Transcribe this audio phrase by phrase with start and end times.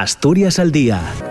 [0.00, 1.29] Asturias al Día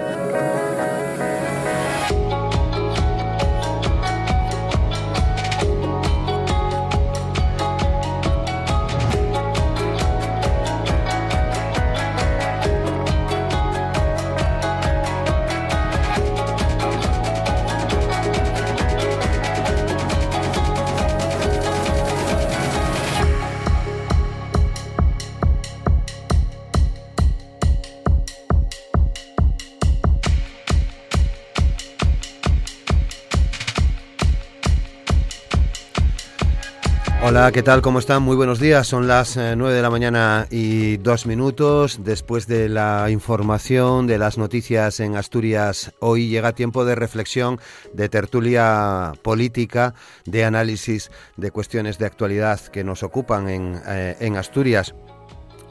[37.40, 37.82] Hola, ¿qué tal?
[37.82, 38.22] ¿Cómo están?
[38.22, 38.86] Muy buenos días.
[38.86, 42.04] Son las 9 eh, de la mañana y dos minutos.
[42.04, 47.62] Después de la información de las noticias en Asturias, hoy llega tiempo de reflexión,
[47.94, 49.94] de tertulia política,
[50.26, 54.94] de análisis de cuestiones de actualidad que nos ocupan en, eh, en Asturias.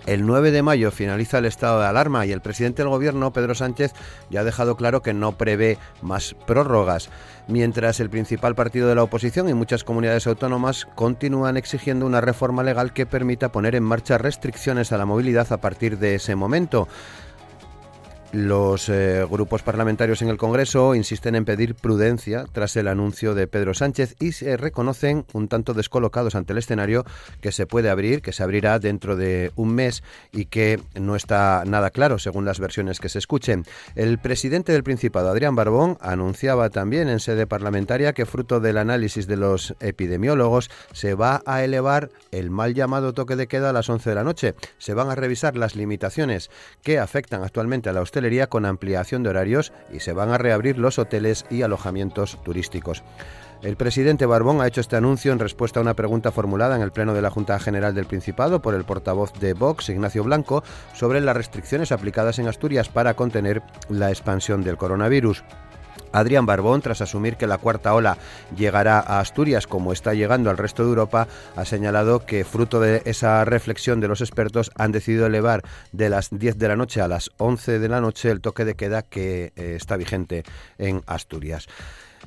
[0.08, 3.54] El 9 de mayo finaliza el estado de alarma y el presidente del gobierno, Pedro
[3.54, 3.92] Sánchez,
[4.30, 7.10] ya ha dejado claro que no prevé más prórrogas,
[7.46, 12.62] mientras el principal partido de la oposición y muchas comunidades autónomas continúan exigiendo una reforma
[12.62, 16.88] legal que permita poner en marcha restricciones a la movilidad a partir de ese momento.
[18.32, 23.46] Los eh, grupos parlamentarios en el Congreso insisten en pedir prudencia tras el anuncio de
[23.46, 27.06] Pedro Sánchez y se reconocen un tanto descolocados ante el escenario
[27.40, 31.62] que se puede abrir, que se abrirá dentro de un mes y que no está
[31.66, 33.64] nada claro según las versiones que se escuchen.
[33.94, 39.26] El presidente del Principado, Adrián Barbón, anunciaba también en sede parlamentaria que fruto del análisis
[39.26, 43.88] de los epidemiólogos se va a elevar el mal llamado toque de queda a las
[43.88, 44.54] 11 de la noche.
[44.76, 46.50] Se van a revisar las limitaciones
[46.82, 48.02] que afectan actualmente a la
[48.48, 53.02] con ampliación de horarios y se van a reabrir los hoteles y alojamientos turísticos.
[53.62, 56.92] El presidente Barbón ha hecho este anuncio en respuesta a una pregunta formulada en el
[56.92, 60.62] Pleno de la Junta General del Principado por el portavoz de Vox, Ignacio Blanco,
[60.94, 65.42] sobre las restricciones aplicadas en Asturias para contener la expansión del coronavirus.
[66.12, 68.18] Adrián Barbón, tras asumir que la cuarta ola
[68.56, 73.02] llegará a Asturias como está llegando al resto de Europa, ha señalado que fruto de
[73.04, 77.08] esa reflexión de los expertos han decidido elevar de las 10 de la noche a
[77.08, 80.44] las 11 de la noche el toque de queda que eh, está vigente
[80.78, 81.68] en Asturias.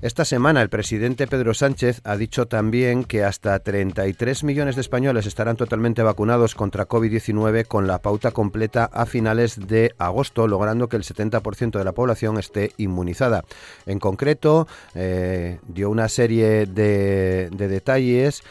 [0.01, 5.27] Esta semana el presidente Pedro Sánchez ha dicho también que hasta 33 millones de españoles
[5.27, 10.97] estarán totalmente vacunados contra COVID-19 con la pauta completa a finales de agosto, logrando que
[10.97, 13.43] el 70% de la población esté inmunizada.
[13.85, 18.41] En concreto, eh, dio una serie de, de detalles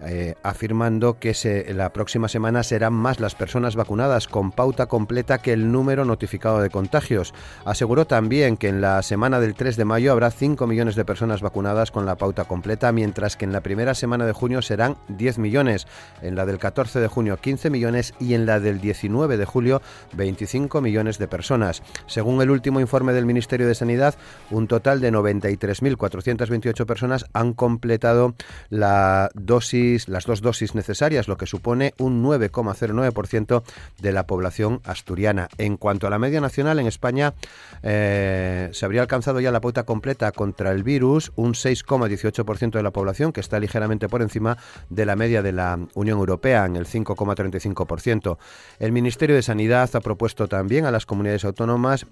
[0.00, 5.38] eh, afirmando que se, la próxima semana serán más las personas vacunadas con pauta completa
[5.38, 7.32] que el número notificado de contagios.
[7.64, 11.40] Aseguró también que en la semana del 3 de mayo habrá 5 millones de personas
[11.40, 15.38] vacunadas con la pauta completa, mientras que en la primera semana de junio serán 10
[15.38, 15.86] millones,
[16.20, 19.80] en la del 14 de junio 15 millones y en la del 19 de julio
[20.12, 21.82] 25 millones de personas.
[22.06, 24.14] Según el último informe del Ministerio de Sanidad,
[24.50, 28.34] un total de 93.428 personas han completado
[28.68, 33.62] la dosis las dos dosis necesarias, lo que supone un 9,09%
[34.00, 35.48] de la población asturiana.
[35.58, 37.34] En cuanto a la media nacional, en España
[37.82, 42.90] eh, se habría alcanzado ya la pauta completa contra el virus, un 6,18% de la
[42.90, 44.58] población, que está ligeramente por encima
[44.90, 48.38] de la media de la Unión Europea, en el 5,35%.
[48.78, 52.06] El Ministerio de Sanidad ha propuesto también a las comunidades autónomas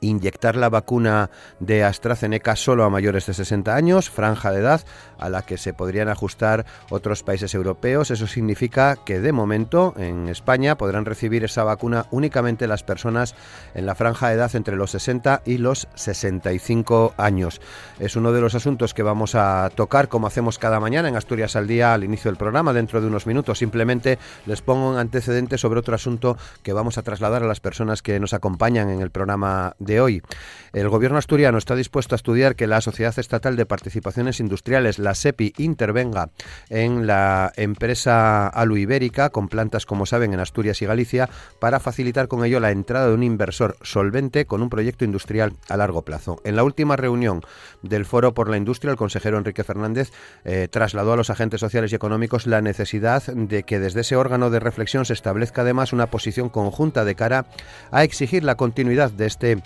[0.00, 4.82] inyectar la vacuna de AstraZeneca solo a mayores de 60 años, franja de edad
[5.18, 8.10] a la que se podrían ajustar otros países europeos.
[8.10, 13.34] Eso significa que de momento en España podrán recibir esa vacuna únicamente las personas
[13.74, 17.60] en la franja de edad entre los 60 y los 65 años.
[17.98, 21.56] Es uno de los asuntos que vamos a tocar como hacemos cada mañana en Asturias
[21.56, 23.58] al día al inicio del programa dentro de unos minutos.
[23.58, 28.02] Simplemente les pongo un antecedente sobre otro asunto que vamos a trasladar a las personas
[28.02, 30.22] que nos acompañan en el programa de hoy.
[30.72, 35.14] El gobierno asturiano está dispuesto a estudiar que la Sociedad Estatal de Participaciones Industriales, la
[35.14, 36.30] SEPI, intervenga
[36.68, 41.30] en la empresa aluibérica, con plantas, como saben, en Asturias y Galicia,
[41.60, 45.76] para facilitar con ello la entrada de un inversor solvente con un proyecto industrial a
[45.76, 46.40] largo plazo.
[46.44, 47.42] En la última reunión
[47.82, 50.10] del Foro por la Industria, el consejero Enrique Fernández
[50.44, 54.50] eh, trasladó a los agentes sociales y económicos la necesidad de que desde ese órgano
[54.50, 57.46] de reflexión se establezca además una posición conjunta de cara
[57.92, 59.62] a exigir la continuidad de este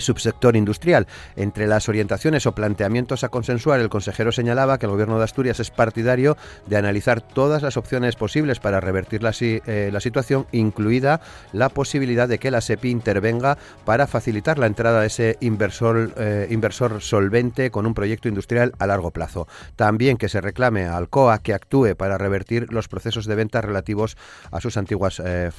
[0.00, 1.06] subsector industrial.
[1.36, 5.60] Entre las orientaciones o planteamientos a consensuar, el consejero señalaba que el Gobierno de Asturias
[5.60, 6.36] es partidario
[6.66, 11.20] de analizar todas las opciones posibles para revertir la, eh, la situación, incluida
[11.52, 16.48] la posibilidad de que la SEPI intervenga para facilitar la entrada de ese inversor, eh,
[16.50, 19.48] inversor solvente con un proyecto industrial a largo plazo.
[19.76, 24.16] También que se reclame al COA que actúe para revertir los procesos de venta relativos
[24.50, 25.50] a sus antiguas eh,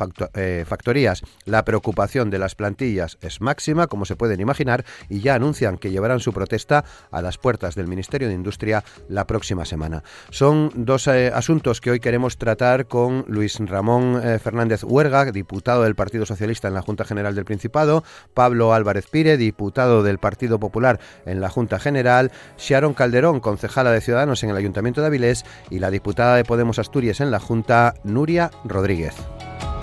[0.66, 1.22] factorías.
[1.46, 5.92] La preocupación de las plantillas es máxima, como se pueden imaginar, y ya anuncian que
[5.92, 10.04] llevarán su protesta a las puertas del Ministerio de Industria la próxima semana.
[10.30, 15.84] Son dos eh, asuntos que hoy queremos tratar con Luis Ramón eh, Fernández Huerga, diputado
[15.84, 18.04] del Partido Socialista en la Junta General del Principado,
[18.34, 24.02] Pablo Álvarez Pire, diputado del Partido Popular en la Junta General, Sharon Calderón, concejala de
[24.02, 27.96] Ciudadanos en el Ayuntamiento de Avilés, y la diputada de Podemos Asturias en la Junta,
[28.04, 29.16] Nuria Rodríguez.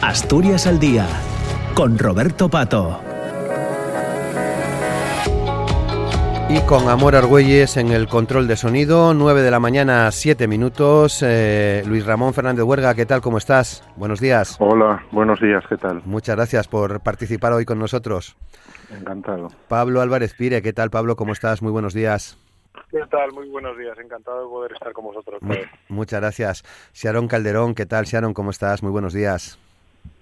[0.00, 1.06] Asturias al día,
[1.74, 3.07] con Roberto Pato.
[6.50, 11.22] Y con Amor Argüelles en el control de sonido, 9 de la mañana, 7 minutos.
[11.22, 13.20] Eh, Luis Ramón Fernández Huerga, ¿qué tal?
[13.20, 13.86] ¿Cómo estás?
[13.96, 14.56] Buenos días.
[14.58, 16.00] Hola, buenos días, ¿qué tal?
[16.06, 18.34] Muchas gracias por participar hoy con nosotros.
[18.90, 19.48] Encantado.
[19.68, 21.16] Pablo Álvarez Pire, ¿qué tal Pablo?
[21.16, 21.60] ¿Cómo estás?
[21.60, 22.38] Muy buenos días.
[22.90, 23.30] ¿Qué tal?
[23.32, 23.98] Muy buenos días.
[23.98, 25.42] Encantado de poder estar con vosotros.
[25.88, 26.64] muchas gracias.
[26.94, 28.32] Sharon Calderón, ¿qué tal Sharon?
[28.32, 28.82] ¿Cómo estás?
[28.82, 29.58] Muy buenos días.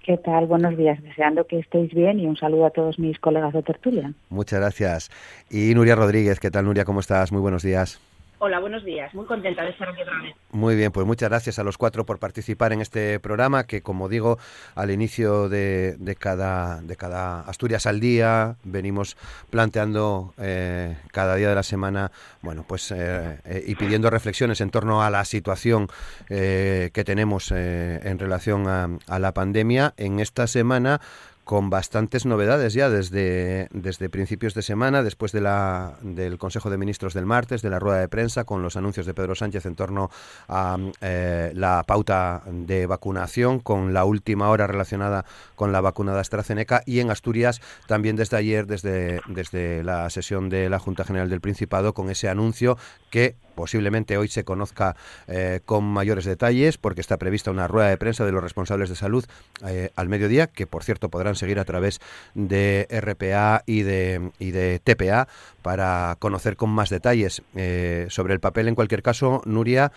[0.07, 0.45] ¿Qué tal?
[0.45, 1.03] Buenos días.
[1.03, 4.13] Deseando que estéis bien y un saludo a todos mis colegas de tertulia.
[4.29, 5.11] Muchas gracias.
[5.51, 6.85] Y Nuria Rodríguez, ¿qué tal Nuria?
[6.85, 7.33] ¿Cómo estás?
[7.33, 7.99] Muy buenos días.
[8.39, 9.11] Hola, buenos días.
[9.15, 10.35] Muy contenta de estar aquí otra vez.
[10.51, 14.09] Muy bien, pues muchas gracias a los cuatro por participar en este programa que, como
[14.09, 14.37] digo,
[14.75, 19.17] al inicio de, cada, de cada Asturias al día venimos
[19.49, 22.11] planteando eh, cada día de la semana,
[22.43, 25.87] bueno, pues eh, eh, y pidiendo reflexiones en torno a la situación
[26.27, 29.93] que tenemos en relación a la pandemia.
[29.97, 31.01] En esta semana
[31.47, 36.77] con bastantes novedades ya desde, desde principios de semana, después de la, del Consejo de
[36.77, 39.75] Ministros del martes, de la rueda de prensa, con los anuncios de Pedro Sánchez en
[39.75, 40.11] torno
[40.49, 45.23] a eh, la pauta de vacunación, con la última hora relacionada
[45.55, 50.49] con la vacuna de AstraZeneca y en Asturias también desde ayer, desde, desde la sesión
[50.49, 52.77] de la Junta General del Principado, con ese anuncio
[53.09, 54.95] que posiblemente hoy se conozca
[55.27, 58.95] eh, con mayores detalles porque está prevista una rueda de prensa de los responsables de
[58.95, 59.25] salud
[59.67, 61.99] eh, al mediodía, que por cierto podrán seguir a través
[62.35, 65.27] de RPA y de, y de TPA
[65.63, 68.67] para conocer con más detalles eh, sobre el papel.
[68.67, 69.91] En cualquier caso, Nuria,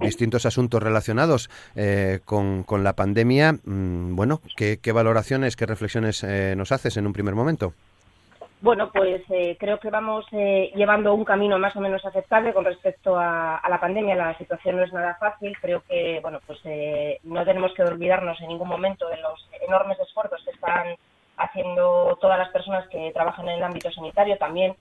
[0.00, 1.50] distintos asuntos relacionados
[2.24, 3.52] con, la pandemia.
[3.52, 6.24] Mm, bueno, ¿qué, ¿qué, valoraciones, qué reflexiones
[6.56, 7.74] nos haces en un primer momento?
[8.60, 12.64] Bueno, pues eh, creo que vamos eh, llevando un camino más o menos aceptable con
[12.64, 14.16] respecto a, la pandemia.
[14.16, 15.56] La situación no es nada fácil.
[15.60, 20.00] Creo que, bueno, pues eh, no tenemos que olvidarnos en ningún momento de los enormes
[20.00, 20.96] esfuerzos que están
[21.36, 24.74] haciendo todas las personas que trabajan en el ámbito sanitario, también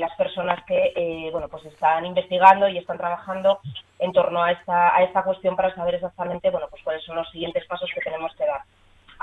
[0.00, 3.60] las personas que, bueno, pues están investigando y están trabajando
[3.98, 7.28] en torno a esta, a esta cuestión para saber exactamente, bueno, pues cuáles son los
[7.30, 8.62] siguientes pasos que tenemos que dar.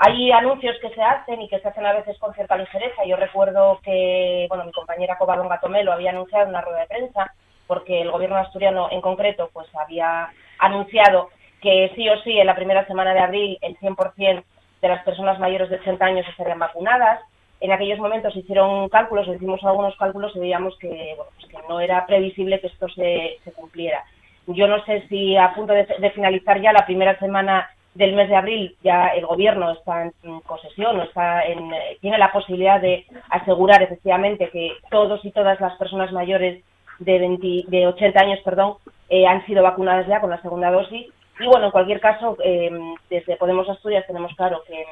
[0.06, 3.06] Hay anuncios que se hacen y que se hacen a veces con cierta ligereza.
[3.06, 6.88] Yo recuerdo que, bueno, mi compañera Covadonga Tomé lo había anunciado en una rueda de
[6.88, 7.32] prensa,
[7.66, 10.28] porque el gobierno asturiano en concreto, pues había
[10.58, 11.30] anunciado
[11.62, 14.44] que sí o sí en la primera semana de abril el 100%
[14.82, 17.20] de las personas mayores de 80 años estarían vacunadas.
[17.60, 21.80] En aquellos momentos hicieron cálculos, hicimos algunos cálculos y veíamos que, bueno, pues que no
[21.80, 24.04] era previsible que esto se, se cumpliera.
[24.48, 28.28] Yo no sé si a punto de, de finalizar ya la primera semana del mes
[28.28, 33.06] de abril ya el gobierno está en posesión, está en, eh, tiene la posibilidad de
[33.30, 36.62] asegurar efectivamente que todos y todas las personas mayores
[36.98, 38.76] de, de 80 años perdón,
[39.08, 41.06] eh, han sido vacunadas ya con la segunda dosis.
[41.38, 44.84] Y bueno, en cualquier caso, em, desde Podemos Asturias tenemos claro que,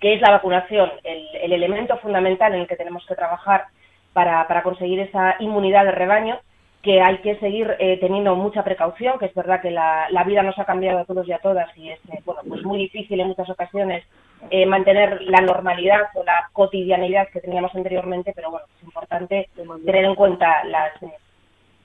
[0.00, 3.66] que es la vacunación el, el, elemento fundamental en el que tenemos que trabajar
[4.12, 6.40] para, para conseguir esa inmunidad de rebaño
[6.82, 10.58] que hay que seguir eh, teniendo mucha precaución, que es verdad que la, vida nos
[10.58, 13.28] ha cambiado a todos y a todas y es eh, bueno, pues muy difícil en
[13.28, 14.04] muchas ocasiones
[14.50, 20.04] eh, mantener la normalidad o la cotidianidad que teníamos anteriormente, pero bueno, es importante tener
[20.04, 20.92] en cuenta las,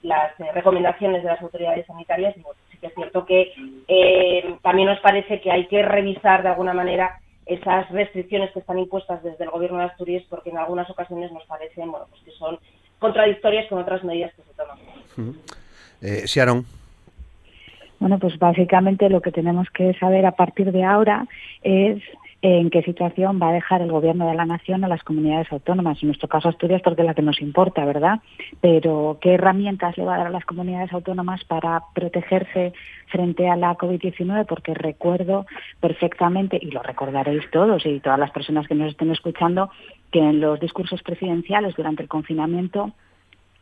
[0.04, 5.42] las recomendaciones de las autoridades sanitarias y sí que es cierto que también nos parece
[5.42, 9.80] que hay que revisar de alguna manera esas restricciones que están impuestas desde el gobierno
[9.80, 12.60] de Asturias porque en algunas ocasiones nos parecen bueno, pues que son
[13.03, 15.36] contradictorias con otras medidas que se toman.
[16.01, 16.65] Eh, Sharon.
[18.00, 21.27] Bueno, pues básicamente lo que tenemos que saber a partir de ahora
[21.63, 22.01] es
[22.41, 26.01] en qué situación va a dejar el Gobierno de la Nación a las comunidades autónomas,
[26.01, 28.19] en nuestro caso Asturias porque es la que nos importa, ¿verdad?
[28.62, 32.74] Pero qué herramientas le va a dar a las comunidades autónomas para protegerse
[33.07, 35.45] frente a la COVID-19, porque recuerdo
[35.79, 39.69] perfectamente, y lo recordaréis todos y todas las personas que nos estén escuchando,
[40.13, 42.93] que en los discursos presidenciales durante el confinamiento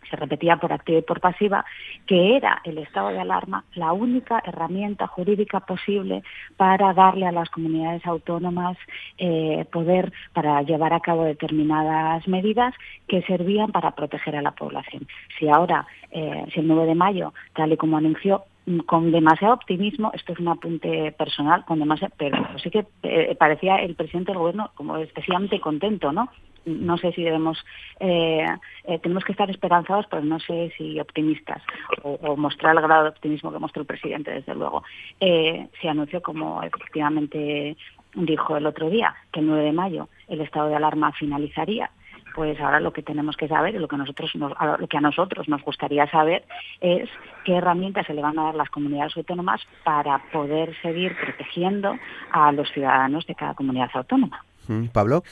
[0.09, 1.63] se repetía por activa y por pasiva,
[2.05, 6.23] que era el estado de alarma la única herramienta jurídica posible
[6.57, 8.77] para darle a las comunidades autónomas
[9.17, 12.73] eh, poder para llevar a cabo determinadas medidas
[13.07, 15.07] que servían para proteger a la población.
[15.39, 18.43] Si ahora, eh, si el 9 de mayo, tal y como anunció,
[18.85, 23.77] con demasiado optimismo, esto es un apunte personal, con demasiado, pero sí que eh, parecía
[23.77, 26.29] el presidente del gobierno como especialmente contento, ¿no?
[26.65, 27.57] no sé si debemos,
[27.99, 28.45] eh,
[28.85, 31.61] eh, tenemos que estar esperanzados, pero no sé si optimistas,
[32.03, 34.83] o, mostrar el grado de optimismo que mostró el presidente, desde luego.
[35.19, 37.75] Eh, se anunció, como efectivamente
[38.13, 41.89] dijo el otro día, que el 9 de mayo el estado de alarma finalizaría.
[42.33, 45.61] Pues ahora lo que tenemos que saber, lo que, nosotros lo que a nosotros nos
[45.63, 46.43] gustaría saber
[46.79, 47.09] es
[47.43, 51.97] qué herramientas se le van a dar las comunidades autónomas para poder seguir protegiendo
[52.31, 54.43] a los ciudadanos de cada comunidad autónoma.
[54.67, 55.23] Mm, Pablo.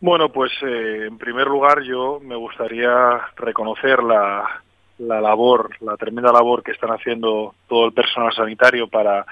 [0.00, 4.62] Bueno, pues eh, en primer lugar yo me gustaría reconocer la,
[5.06, 9.26] la labor, la tremenda labor que están haciendo todo el personal sanitario para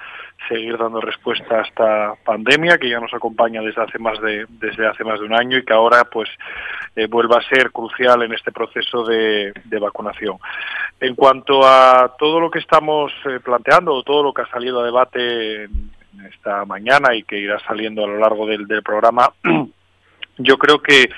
[0.49, 4.87] seguir dando respuesta a esta pandemia que ya nos acompaña desde hace más de desde
[4.87, 6.29] hace más de un año y que ahora pues
[6.97, 10.39] eh, vuelva a ser crucial en este proceso de, vacunación.
[11.01, 14.85] En cuanto a todo lo que estamos eh, planteando, todo lo que ha salido a
[14.85, 15.69] debate
[16.29, 19.33] esta mañana y que irá saliendo a lo largo del, del programa
[20.43, 21.11] Yo creo que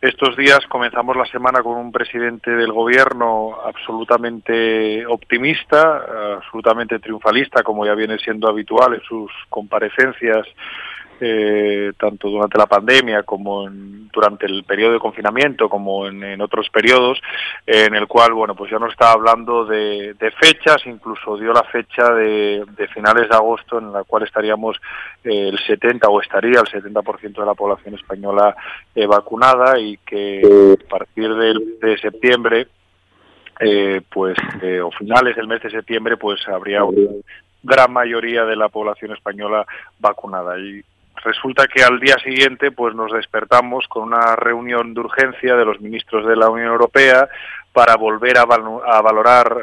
[0.00, 7.86] estos días comenzamos la semana con un presidente del gobierno absolutamente optimista, absolutamente triunfalista, como
[7.86, 10.46] ya viene siendo habitual en sus comparecencias
[11.20, 17.18] eh, tanto durante la pandemia como durante el periodo de confinamiento como en, otros periodos
[17.66, 22.12] en el cual bueno pues ya no estaba hablando de, fechas incluso dio la fecha
[22.12, 24.76] de, finales de agosto en la cual estaríamos
[25.24, 28.54] eh, el 70 o estaría el 70% de la población española
[28.94, 32.68] eh, vacunada y que a partir del, de septiembre
[33.58, 34.36] eh, pues
[34.84, 37.10] o finales del mes de septiembre pues habría una
[37.62, 39.66] gran mayoría de la población española
[39.98, 40.58] vacunada.
[40.58, 40.84] Y
[41.26, 45.80] resulta que al día siguiente pues nos despertamos con una reunión de urgencia de los
[45.80, 47.28] ministros de la Unión Europea
[47.72, 49.54] para volver a, valorar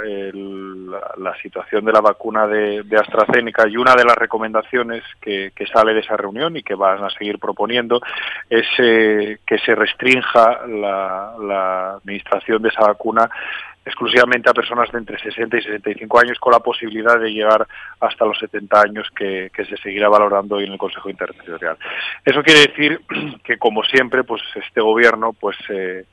[1.17, 3.67] la, situación de la vacuna de, AstraZeneca.
[3.67, 7.39] Y una de las recomendaciones que, sale de esa reunión y que van a seguir
[7.39, 8.01] proponiendo
[8.51, 13.27] es eh, que se restrinja la administración de esa vacuna
[13.85, 17.67] exclusivamente a personas de entre 60 y 65 años con la posibilidad de llegar
[17.99, 21.77] hasta los 70 años que, se seguirá valorando hoy en el Consejo Interterritorial.
[22.23, 23.01] Eso quiere decir
[23.43, 26.05] que como siempre pues este gobierno pues eh,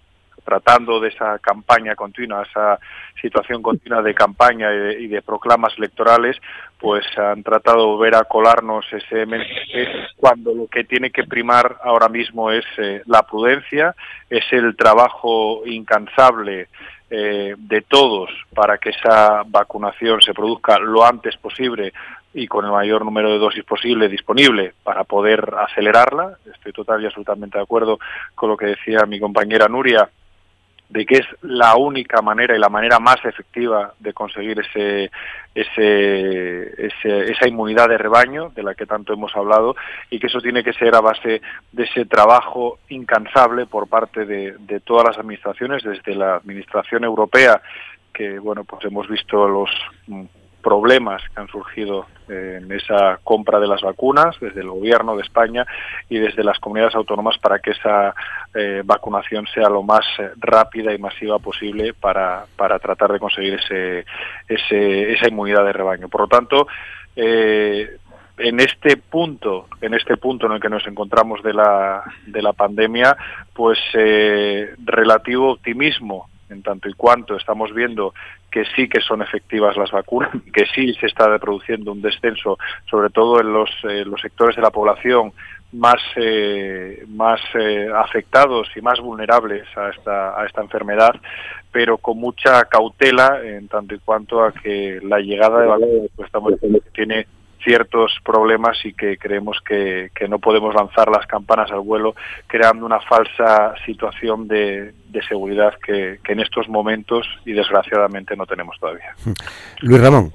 [0.44, 2.78] tratando de esa campaña continua, esa
[3.20, 6.36] situación continua de campaña y de, proclamas electorales,
[6.78, 11.76] pues han tratado de volver a colarnos ese mensaje cuando lo que tiene que primar
[11.84, 13.94] ahora mismo es eh, la prudencia,
[14.28, 16.68] es el trabajo incansable
[17.10, 21.92] eh, de todos para que esa vacunación se produzca lo antes posible
[22.32, 26.38] y con el mayor número de dosis posible disponible para poder acelerarla.
[26.54, 27.98] Estoy total y absolutamente de acuerdo
[28.34, 30.08] con lo que decía mi compañera Nuria
[30.90, 35.10] de que es la única manera y la manera más efectiva de conseguir ese,
[35.54, 39.76] ese, esa inmunidad de rebaño de la que tanto hemos hablado
[40.10, 44.56] y que eso tiene que ser a base de ese trabajo incansable por parte de,
[44.58, 47.62] de todas las administraciones, desde la Administración Europea,
[48.12, 49.70] que bueno, pues hemos visto los
[50.62, 55.66] problemas que han surgido en esa compra de las vacunas desde el gobierno de España
[56.08, 58.14] y desde las comunidades autónomas para que esa
[58.54, 63.54] eh, vacunación sea lo más eh, rápida y masiva posible para, para tratar de conseguir
[63.54, 64.04] ese,
[64.48, 66.08] ese, esa inmunidad de rebaño.
[66.08, 66.68] Por lo tanto,
[67.16, 67.96] eh,
[68.38, 72.52] en este punto, en este punto en el que nos encontramos de la, de la
[72.54, 73.16] pandemia,
[73.52, 78.14] pues relativo optimismo en tanto y cuanto estamos viendo
[78.50, 82.58] que sí que son efectivas las vacunas, que sí se está produciendo un descenso,
[82.90, 85.32] sobre todo en los, eh, los sectores de la población
[85.72, 91.14] más, eh, más eh, afectados y más vulnerables a esta, a esta enfermedad,
[91.70, 96.26] pero con mucha cautela en tanto y cuanto a que la llegada de vacunas pues
[96.26, 97.26] estamos que tiene
[97.62, 102.14] ciertos problemas y que creemos que, no podemos lanzar las campanas al vuelo
[102.46, 104.92] creando una falsa situación de,
[105.28, 109.14] seguridad que, en estos momentos y desgraciadamente no tenemos todavía.
[109.80, 110.32] Luis Ramón.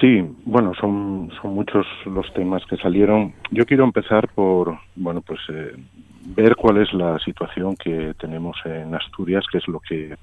[0.00, 3.34] Sí, bueno, son, son muchos los temas que salieron.
[3.50, 5.76] Yo quiero empezar por, bueno, pues eh,
[6.24, 10.16] ver cuál es la situación que tenemos en Asturias, que es lo que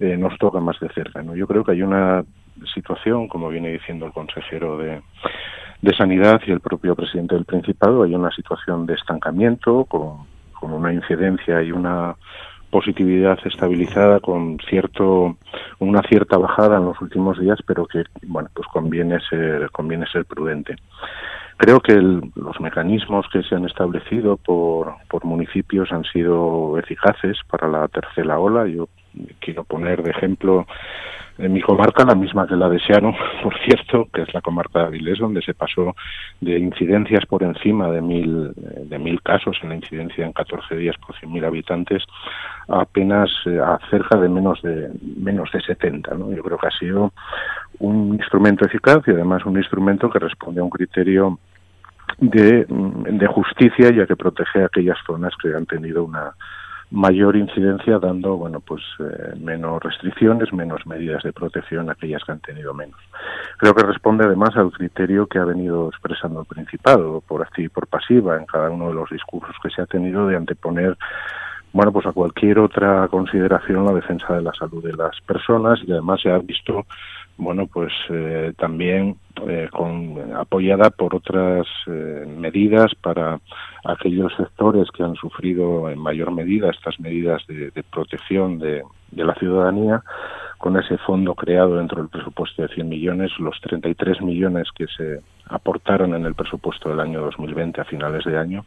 [0.00, 1.22] eh, nos toca más de cerca.
[1.22, 1.34] ¿no?
[1.34, 2.24] Yo creo que hay una
[2.74, 5.02] situación, como viene diciendo el consejero de,
[5.82, 10.72] de Sanidad y el propio presidente del Principado, hay una situación de estancamiento con, con
[10.72, 12.16] una incidencia y una
[12.70, 15.36] positividad estabilizada con cierto
[15.78, 20.24] una cierta bajada en los últimos días pero que bueno pues conviene ser conviene ser
[20.24, 20.76] prudente.
[21.58, 27.66] Creo que los mecanismos que se han establecido por, por municipios han sido eficaces para
[27.66, 28.66] la tercera ola.
[28.66, 28.88] Yo
[29.40, 30.66] quiero poner de ejemplo
[31.38, 34.86] mi comarca, la misma que la de Seano, por cierto, que es la comarca de
[34.86, 35.94] Avilés, donde se pasó
[36.40, 40.96] de incidencias por encima de mil, de mil casos en la incidencia en 14 días
[41.04, 42.02] por 100.000 habitantes,
[42.68, 46.14] a apenas eh, a cerca de menos de menos de 70.
[46.14, 46.32] ¿no?
[46.32, 47.12] Yo creo que ha sido
[47.80, 51.38] un instrumento eficaz y además un instrumento que responde a un criterio
[52.18, 56.32] de, de justicia ya que protege a aquellas zonas que han tenido una
[56.90, 62.32] mayor incidencia dando bueno pues eh, menos restricciones menos medidas de protección a aquellas que
[62.32, 63.00] han tenido menos.
[63.58, 67.68] Creo que responde además al criterio que ha venido expresando el principado por activa y
[67.68, 70.96] por pasiva en cada uno de los discursos que se ha tenido de anteponer
[71.72, 75.92] bueno, pues a cualquier otra consideración la defensa de la salud de las personas y
[75.92, 76.86] además se ha visto
[77.38, 79.16] bueno, pues eh, también
[79.46, 83.40] eh, con, apoyada por otras eh, medidas para
[83.84, 89.24] aquellos sectores que han sufrido en mayor medida estas medidas de, de protección de, de,
[89.24, 90.02] la ciudadanía,
[90.58, 95.20] con ese fondo creado dentro del presupuesto de 100 millones, los 33 millones que se
[95.48, 98.64] aportaron en el presupuesto del año 2020 a finales de año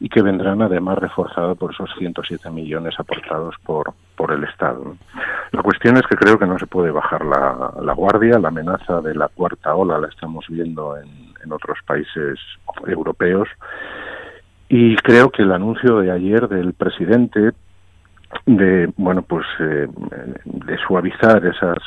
[0.00, 4.96] y que vendrán además reforzados por esos 107 millones aportados por, por el Estado.
[5.52, 9.00] La cuestión es que creo que no se puede bajar la, la guardia, la amenaza
[9.00, 11.08] de la cuarta ola la estamos viendo en,
[11.44, 12.38] en otros países
[12.86, 13.48] europeos
[14.68, 17.52] y creo que el anuncio de ayer del presidente
[18.46, 19.86] de bueno pues eh,
[20.44, 21.78] de suavizar esas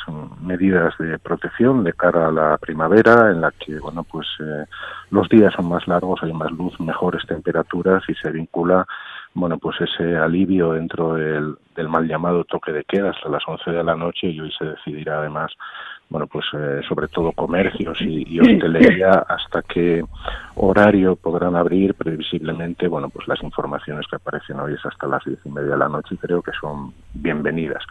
[0.41, 4.65] medidas de protección de cara a la primavera en la que bueno pues eh,
[5.11, 8.85] los días son más largos hay más luz mejores temperaturas y se vincula
[9.33, 13.83] bueno pues ese alivio dentro del, mal llamado toque de queda hasta las 11 de
[13.83, 15.51] la noche y hoy se decidirá además
[16.09, 20.03] bueno, pues eh, sobre todo comercios y, y, hostelería, hasta qué
[20.55, 25.39] horario podrán abrir previsiblemente, bueno, pues las informaciones que aparecen hoy es hasta las diez
[25.43, 27.83] y media de la noche y creo que son bienvenidas.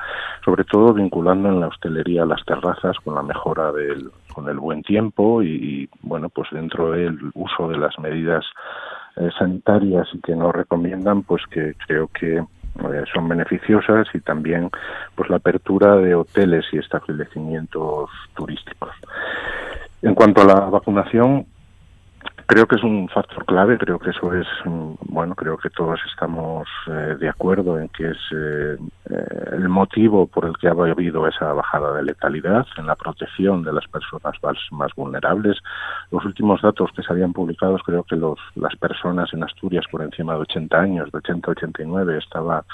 [0.45, 4.83] Sobre todo vinculando en la hostelería las terrazas con la mejora del, con el buen
[4.83, 8.45] tiempo y, y bueno, pues dentro del uso de las medidas
[9.17, 12.45] eh, sanitarias y que nos recomiendan, pues que creo que
[13.13, 14.71] son beneficiosas y también
[15.15, 18.91] pues la apertura de hoteles y establecimientos turísticos.
[20.03, 21.47] En cuanto a la vacunación,
[22.49, 25.99] Creo que es un factor clave, creo que eso es, mm, bueno, creo que todos
[26.09, 28.77] estamos eh, de acuerdo en que es eh,
[29.11, 33.65] eh, el motivo por el que ha habido esa bajada de letalidad en la protección
[33.65, 34.35] de las personas
[34.71, 35.59] más, vulnerables.
[36.13, 40.03] Los últimos datos que se habían publicados, creo que los, las personas en Asturias por
[40.03, 42.65] encima de 80 años, de 80 a 89, estaba,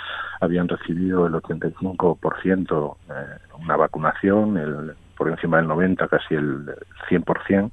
[0.43, 3.13] habían recibido el 85% eh,
[3.59, 6.75] una vacunación, el por encima del 90, casi el
[7.09, 7.71] 100%,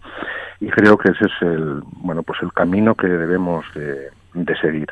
[0.59, 4.11] y creo que ese es el, bueno, pues el camino que debemos de,
[4.61, 4.87] seguir.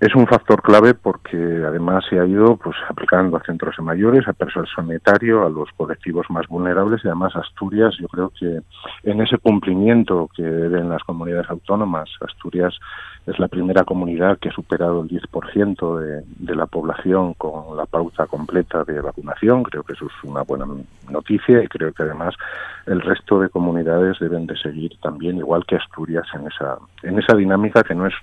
[0.00, 4.32] Es un factor clave porque además se ha ido pues aplicando a centros mayores, a
[4.32, 8.60] personal sanitario, a los colectivos más vulnerables y además Asturias, yo creo que
[9.04, 12.74] en ese cumplimiento que deben las comunidades autónomas, Asturias
[13.26, 17.86] es la primera comunidad que ha superado el 10% de, de la población con la
[17.86, 20.66] pauta completa de vacunación, creo que eso es una buena
[21.08, 22.34] noticia y creo que además
[22.86, 27.34] el resto de comunidades deben de seguir también igual que Asturias en esa en esa
[27.34, 28.14] dinámica que no es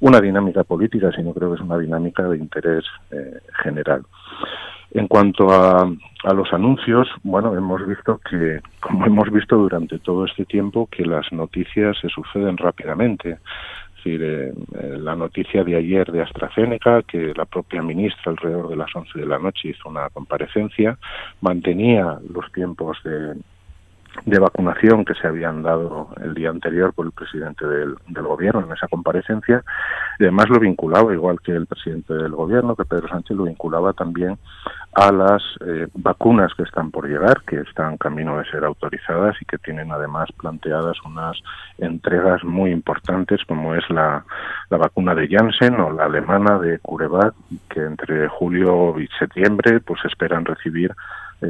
[0.00, 4.02] una dinámica política, sino creo que es una dinámica de interés eh, general.
[4.92, 5.82] En cuanto a,
[6.24, 11.04] a, los anuncios, bueno, hemos visto que, como hemos visto durante todo este tiempo, que
[11.04, 13.30] las noticias se suceden rápidamente.
[14.00, 18.68] Es decir, eh, eh, la noticia de ayer de AstraZeneca, que la propia ministra alrededor
[18.70, 20.96] de las 11 de la noche hizo una comparecencia,
[21.42, 23.34] mantenía los tiempos de,
[24.24, 28.72] de vacunación que se habían dado el día anterior por el presidente del, gobierno en
[28.72, 29.64] esa comparecencia
[30.18, 33.92] y además lo vinculaba igual que el presidente del gobierno que Pedro Sánchez lo vinculaba
[33.92, 34.38] también
[34.94, 39.44] a las eh, vacunas que están por llegar que están camino de ser autorizadas y
[39.46, 41.38] que tienen además planteadas unas
[41.78, 44.24] entregas muy importantes como es la,
[44.68, 47.34] la vacuna de Janssen o la alemana de CureVac
[47.68, 50.94] que entre julio y septiembre pues esperan recibir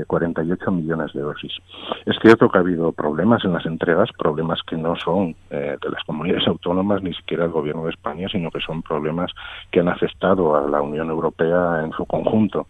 [0.06, 1.52] 48 millones de dosis.
[2.06, 6.04] Es cierto que ha habido problemas en las entregas, problemas que no son de las
[6.04, 9.32] comunidades autónomas ni siquiera del Gobierno de España, sino que son problemas
[9.70, 12.66] que han afectado a la Unión Europea en su conjunto.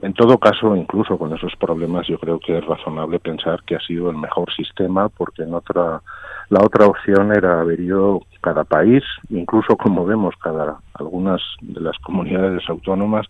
[0.00, 3.80] En todo caso, incluso con esos problemas, yo creo que es razonable pensar que ha
[3.80, 6.02] sido el mejor sistema, porque en otra
[6.50, 11.96] la otra opción era haber ido cada país, incluso como vemos cada algunas de las
[11.98, 13.26] comunidades autónomas,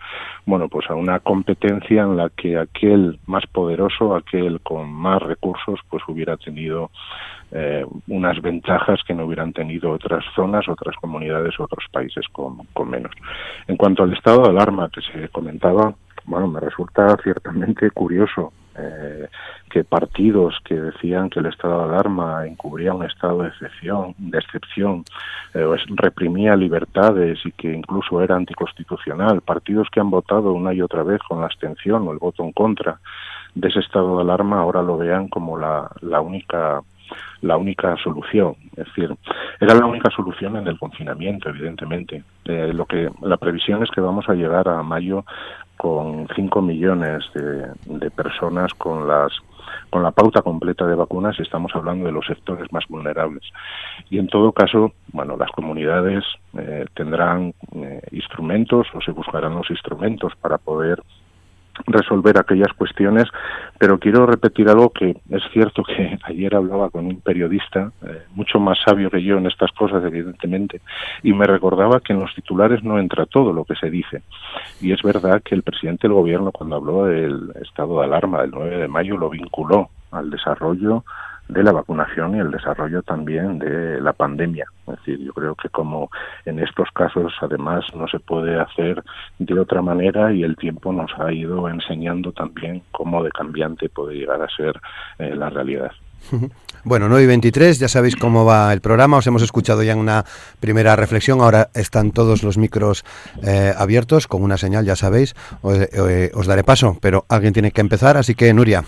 [0.47, 5.81] bueno, pues a una competencia en la que aquel más poderoso, aquel con más recursos,
[5.91, 6.91] pues hubiera tenido
[7.51, 12.89] eh, unas ventajas que no hubieran tenido otras zonas, otras comunidades, otros países con, con
[12.89, 13.13] menos.
[13.67, 15.93] En cuanto al estado de alarma que se comentaba,
[16.25, 19.29] bueno, me resulta ciertamente curioso eh,
[19.71, 24.39] que partidos que decían que el estado de alarma encubría un estado de excepción, de
[24.39, 25.05] excepción
[25.55, 31.03] eh, reprimía libertades y que incluso era anticonstitucional, partidos que han votado una y otra
[31.03, 33.01] vez con la abstención o el voto en contra
[33.55, 36.83] de ese estado de alarma ahora lo vean como la, la única
[37.43, 38.55] la única solución.
[38.77, 39.15] Es decir,
[39.61, 42.23] era la única solución en el confinamiento, evidentemente.
[42.45, 45.25] Eh, lo que la previsión es que vamos a llegar a mayo
[45.79, 49.33] con 5 millones de, personas con las
[49.91, 53.45] con la pauta completa de vacunas estamos hablando de los sectores más vulnerables
[54.11, 56.25] y en todo caso bueno las comunidades
[56.59, 61.03] eh, tendrán eh, instrumentos o se buscarán los instrumentos para poder
[61.87, 63.25] resolver aquellas cuestiones,
[63.79, 68.59] pero quiero repetir algo que es cierto que ayer hablaba con un periodista, eh, mucho
[68.59, 70.81] más sabio que yo en estas cosas, evidentemente,
[71.23, 74.23] y me recordaba que en los titulares no entra todo lo que se dice.
[74.81, 78.51] Y es verdad que el presidente del gobierno, cuando habló del estado de alarma del
[78.53, 81.05] 9 de mayo, lo vinculó al desarrollo
[81.49, 84.67] de la vacunación y el desarrollo también de la pandemia.
[84.87, 86.11] Es decir, yo creo que como
[86.45, 89.03] en estos casos además no se puede hacer
[89.39, 94.15] de otra manera y el tiempo nos ha ido enseñando también cómo de cambiante puede
[94.17, 94.81] llegar a ser
[95.19, 95.93] eh, la realidad.
[96.85, 99.99] Bueno, 9 y 23, ya sabéis cómo va el programa, os hemos escuchado ya en
[99.99, 100.25] una
[100.61, 103.05] primera reflexión, ahora están todos los micros
[103.43, 105.35] eh, abiertos con una señal, ya sabéis,
[105.65, 108.85] eh, os daré paso, pero alguien tiene que empezar, así que Nuria.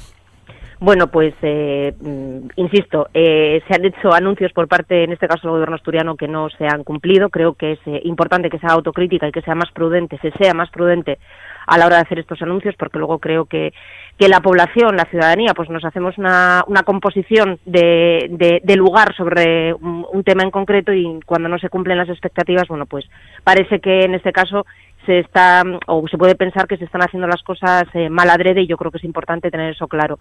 [0.82, 5.42] Bueno, pues eh, mm, insisto, eh, se han hecho anuncios por parte, en este caso
[5.42, 7.28] del gobierno asturiano, que no se han cumplido.
[7.28, 10.54] Creo que es eh, importante que sea autocrítica y que sea más prudente, se sea
[10.54, 11.18] más prudente
[11.66, 13.74] a la hora de hacer estos anuncios, porque luego creo que,
[14.18, 19.74] que la población, la ciudadanía, pues nos hacemos una, una composición de, de, lugar sobre
[19.74, 23.04] un, tema en concreto y cuando no se cumplen las expectativas, bueno, pues
[23.44, 24.64] parece que en este caso
[25.06, 28.66] se está o se puede pensar que se están haciendo las cosas mal adrede y
[28.66, 30.18] yo creo que es importante tener eso claro.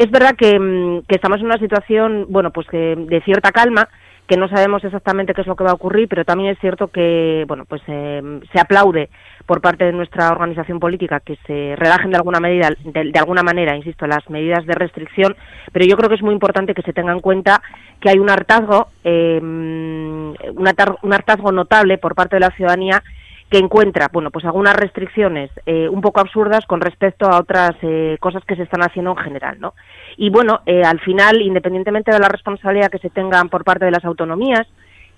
[0.00, 3.86] Es verdad mm, que, estamos en una situación, bueno, pues que de cierta calma,
[4.26, 6.88] que no sabemos exactamente qué es lo que va a ocurrir, pero también es cierto
[6.88, 9.10] que, bueno, pues eh, se aplaude
[9.44, 13.76] por parte de nuestra organización política que se relajen de alguna medida, de, alguna manera,
[13.76, 15.36] insisto, las medidas de restricción,
[15.70, 17.60] pero yo creo que es muy importante que se tenga en cuenta
[18.00, 23.02] que hay un hartazgo, eh, un hartazgo notable por parte de la ciudadanía
[23.50, 28.16] que encuentra, bueno, pues algunas restricciones eh, un poco absurdas con respecto a otras eh,
[28.20, 29.74] cosas que se están haciendo en general, ¿no?
[30.16, 33.90] Y bueno, eh, al final, independientemente de la responsabilidad que se tengan por parte de
[33.90, 34.68] las autonomías,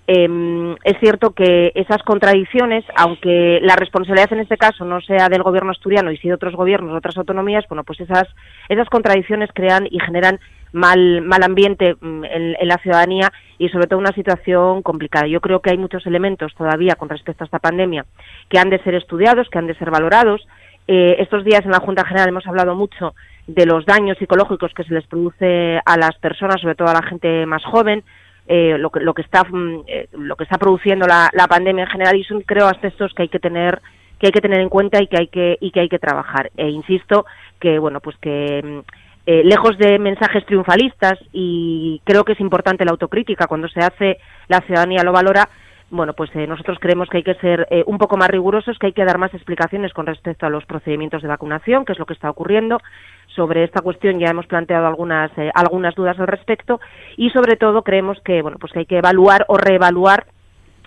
[0.07, 5.43] em, es cierto que esas contradicciones, aunque la responsabilidad en este caso no sea del
[5.43, 8.27] gobierno asturiano y sí de otros gobiernos, otras autonomías, bueno, pues esas,
[8.67, 10.39] esas contradicciones crean y generan
[10.73, 15.27] mal, mal ambiente mm, en, la ciudadanía y sobre todo una situación complicada.
[15.27, 18.05] Yo creo que hay muchos elementos todavía con respecto a esta pandemia
[18.49, 20.45] que han de ser estudiados, que han de ser valorados.
[20.87, 23.15] Eh, estos días en la Junta General hemos hablado mucho
[23.47, 27.03] de los daños psicológicos que se les produce a las personas, sobre todo a la
[27.03, 28.03] gente más joven,
[28.47, 31.89] eh, lo, que, lo, que está, mm, eh, lo que está produciendo la, pandemia en
[31.89, 33.81] general y son creo aspectos que hay que tener
[34.19, 36.51] que hay que tener en cuenta y que hay que y que hay que trabajar
[36.57, 37.25] e insisto
[37.59, 38.79] que bueno pues que mm,
[39.25, 43.47] eh, lejos de mensajes triunfalistas y creo que es importante la autocrítica.
[43.47, 44.17] Cuando se hace
[44.49, 45.47] la ciudadanía lo valora
[45.89, 48.87] bueno pues eh, nosotros creemos que hay que ser eh, un poco más rigurosos que
[48.87, 52.05] hay que dar más explicaciones con respecto a los procedimientos de vacunación que es lo
[52.05, 52.79] que está ocurriendo.
[53.27, 56.81] Sobre esta cuestión ya hemos planteado algunas algunas dudas al respecto.
[57.15, 60.25] Y sobre todo creemos que bueno pues que hay que evaluar o reevaluar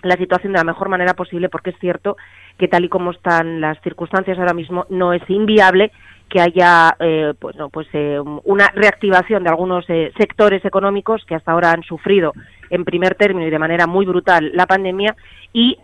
[0.03, 2.17] la situación de la mejor manera posible porque es cierto
[2.57, 5.91] que tal y como están las circunstancias ahora mismo no es inviable
[6.29, 11.51] que haya eh, pues, pues eh, una reactivación de algunos eh, sectores económicos que hasta
[11.51, 12.33] ahora han sufrido
[12.69, 15.15] en primer término y de manera muy brutal la pandemia
[15.53, 15.77] y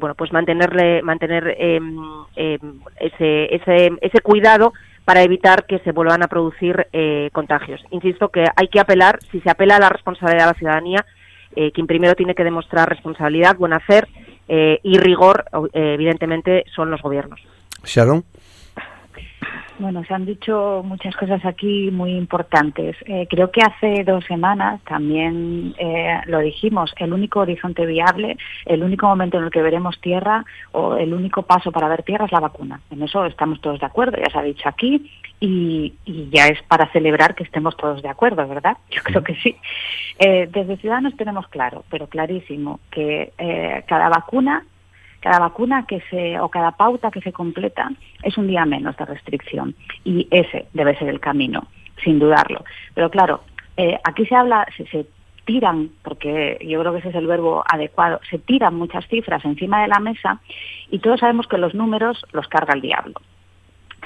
[0.00, 1.96] bueno pues mantenerle mantener em,
[2.34, 4.72] em, ese, ese, ese cuidado
[5.04, 6.88] para evitar que se vuelvan a producir
[7.32, 7.80] contagios.
[7.90, 11.06] Insisto que hay que apelar, si se apela a la responsabilidad de la ciudadanía,
[11.72, 14.08] quien primero tiene que demostrar responsabilidad, buen hacer
[14.48, 17.38] y rigor, evidentemente, son los gobiernos.
[17.84, 18.24] Sharon.
[19.76, 22.96] Bueno, se han dicho muchas cosas aquí muy importantes.
[23.06, 28.84] Eh, creo que hace dos semanas también eh, lo dijimos, el único horizonte viable, el
[28.84, 32.32] único momento en el que veremos tierra o el único paso para ver tierra es
[32.32, 32.80] la vacuna.
[32.90, 35.10] En eso estamos todos de acuerdo, ya se ha dicho aquí
[35.40, 35.94] y,
[36.30, 38.76] ya es para celebrar que estemos todos de acuerdo, ¿verdad?
[38.90, 39.56] Yo creo que sí.
[40.20, 43.32] Eh, desde Ciudadanos tenemos claro, pero clarísimo, que
[43.88, 44.64] cada vacuna
[45.24, 47.90] cada vacuna que se o cada pauta que se completa
[48.22, 51.66] es un día menos de restricción y ese debe ser el camino,
[52.04, 52.62] sin dudarlo.
[52.92, 53.40] Pero claro,
[53.78, 55.06] eh, aquí se habla, se,
[55.46, 59.80] tiran, porque yo creo que ese es el verbo adecuado, se tiran muchas cifras encima
[59.80, 60.40] de la mesa
[60.90, 63.14] y todos sabemos que los números los carga el diablo.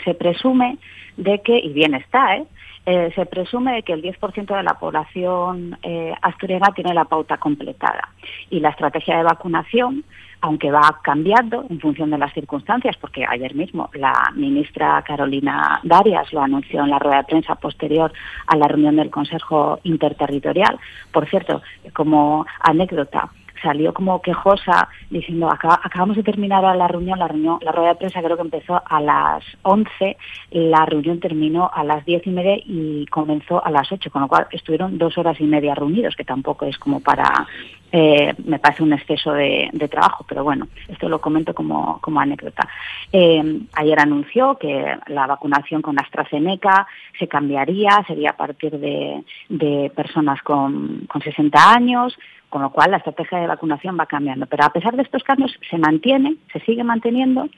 [0.05, 0.79] Se presume
[1.17, 2.45] de que, y bien está, ¿eh?
[2.87, 7.37] Eh, se presume de que el 10% de la población eh, asturiana tiene la pauta
[7.37, 8.09] completada
[8.51, 10.05] y la estrategia de vacunación
[10.41, 16.33] aunque va cambiando en función de las circunstancias, porque ayer mismo la ministra Carolina Darias
[16.33, 18.13] lo anunció en la rueda de prensa posterior
[18.47, 20.79] a la reunión del Consejo Interterritorial.
[21.13, 23.31] Por cierto, como anécdota,
[23.63, 28.23] salió como quejosa diciendo acabamos de terminar la reunión, la reunión, la rueda de prensa
[28.23, 30.17] creo que empezó a las 11,
[30.51, 34.29] la reunión terminó a las diez y media y comenzó a las 8, con lo
[34.29, 37.47] cual estuvieron dos horas y media reunidos, que tampoco es como para
[37.91, 42.69] eh, me parece un exceso de, trabajo, pero bueno, esto lo comento como, anécdota.
[43.13, 46.87] Eh, ayer anunció que la vacunación con AstraZeneca
[47.19, 52.19] se cambiaría, sería a partir de, personas con, con 60 años,
[52.49, 54.47] con lo cual la estrategia de vacunación va cambiando.
[54.47, 57.49] Pero a pesar de estos cambios, se mantiene, se sigue manteniendo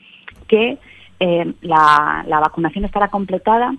[0.47, 0.77] que
[1.19, 3.73] eh, la vacunación estará completada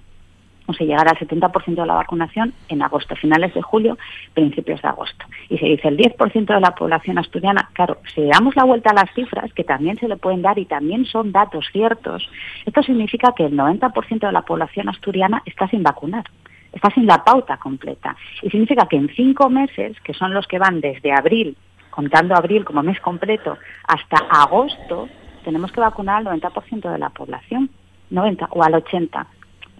[0.67, 3.99] o se llegará al 70% de la vacunación en agosto, finales de julio,
[4.35, 5.25] principios de agosto.
[5.49, 8.95] Y se dice el 10% de la población asturiana, claro, si damos la vuelta a
[8.95, 12.29] las cifras, que también se le pueden dar y también son datos ciertos,
[12.65, 16.25] esto significa que el 90% de la población asturiana está sin vacunar,
[16.73, 18.17] está sin la pauta completa.
[18.43, 21.57] Y significa que en cinco meses, que son los que van desde abril,
[21.91, 25.09] contando abril como mes completo, hasta agosto,
[25.45, 27.71] tenemos que vacunar al 90% de la población,
[28.11, 29.27] 90 o al 80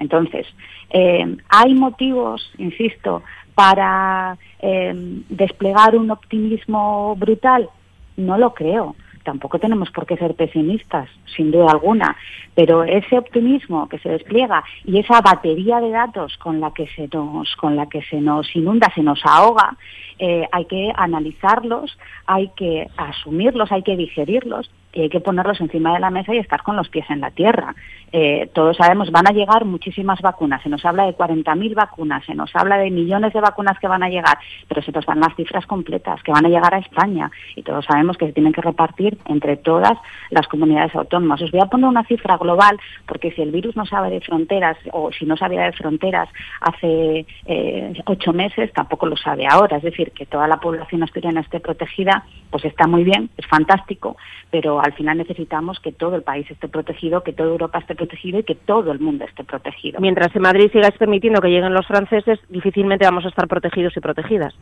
[0.03, 0.47] entonces,
[0.91, 3.23] eh, ¿hay motivos, insisto,
[3.55, 4.93] para eh,
[5.29, 7.69] desplegar un optimismo brutal?
[8.17, 8.97] No lo creo.
[9.23, 12.17] Tampoco tenemos por qué ser pesimistas, sin duda alguna,
[12.55, 17.09] pero ese optimismo que se despliega y esa batería de datos con la que se
[17.13, 19.77] nos, con la que se nos inunda, se nos ahoga,
[20.19, 25.95] eh, hay que analizarlos, hay que asumirlos, hay que digerirlos y hay que ponerlos encima
[25.95, 27.75] de la mesa y estar con los pies en la tierra.
[28.13, 32.35] Eh, todos sabemos, van a llegar muchísimas vacunas, se nos habla de 40.000 vacunas, se
[32.35, 34.37] nos habla de millones de vacunas que van a llegar,
[34.69, 37.87] pero se nos dan las cifras completas, que van a llegar a España, y todos
[37.87, 39.97] sabemos que se tienen que repartir entre todas
[40.29, 41.41] las comunidades autónomas.
[41.41, 44.77] Os voy a poner una cifra global, porque si el virus no sabe de fronteras,
[44.93, 46.29] o si no sabía de fronteras
[46.61, 49.79] hace eh, ocho meses, tampoco lo sabe ahora.
[49.79, 54.17] Es decir, que toda la población asturiana esté protegida, pues está muy bien, es fantástico,
[54.51, 58.41] pero al final necesitamos que todo el país esté protegido, que toda Europa esté protegido
[58.41, 60.01] y que todo el mundo esté protegido.
[60.01, 64.01] Mientras en Madrid sigáis permitiendo que lleguen los franceses, difícilmente vamos a estar protegidos y
[64.01, 64.55] protegidas.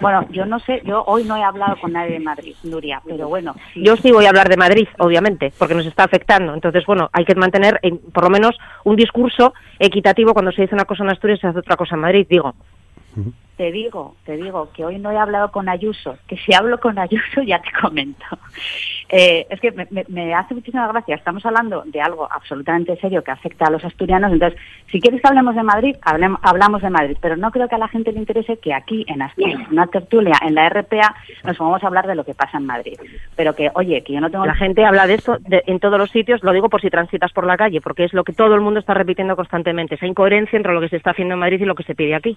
[0.00, 3.28] Bueno, yo no sé, yo hoy no he hablado con nadie de Madrid, Nuria, pero
[3.28, 3.54] bueno.
[3.76, 6.52] Yo sí voy a hablar de Madrid, obviamente, porque nos está afectando.
[6.52, 7.80] Entonces, bueno, hay que mantener
[8.12, 11.46] por lo menos un discurso equitativo cuando se dice una cosa en Asturias y se
[11.46, 12.54] hace otra cosa en Madrid, digo
[13.56, 16.98] te digo, te digo que hoy no he hablado con Ayuso, que si hablo con
[16.98, 18.24] Ayuso ya te comento.
[19.08, 19.70] Eh, es que
[20.08, 24.32] me, hace muchísima gracia, estamos hablando de algo absolutamente serio que afecta a los asturianos,
[24.32, 24.58] entonces
[24.90, 27.88] si quieres que hablemos de Madrid, hablamos de Madrid, pero no creo que a la
[27.88, 31.84] gente le interese que aquí en Asturias, en una tertulia, en la RPA, nos vamos
[31.84, 32.98] a hablar de lo que pasa en Madrid.
[33.36, 34.46] Pero que, oye, que yo no tengo...
[34.46, 37.46] La gente habla de esto en todos los sitios, lo digo por si transitas por
[37.46, 40.72] la calle, porque es lo que todo el mundo está repitiendo constantemente, esa incoherencia entre
[40.72, 42.36] lo que se está haciendo en Madrid y lo que se pide aquí.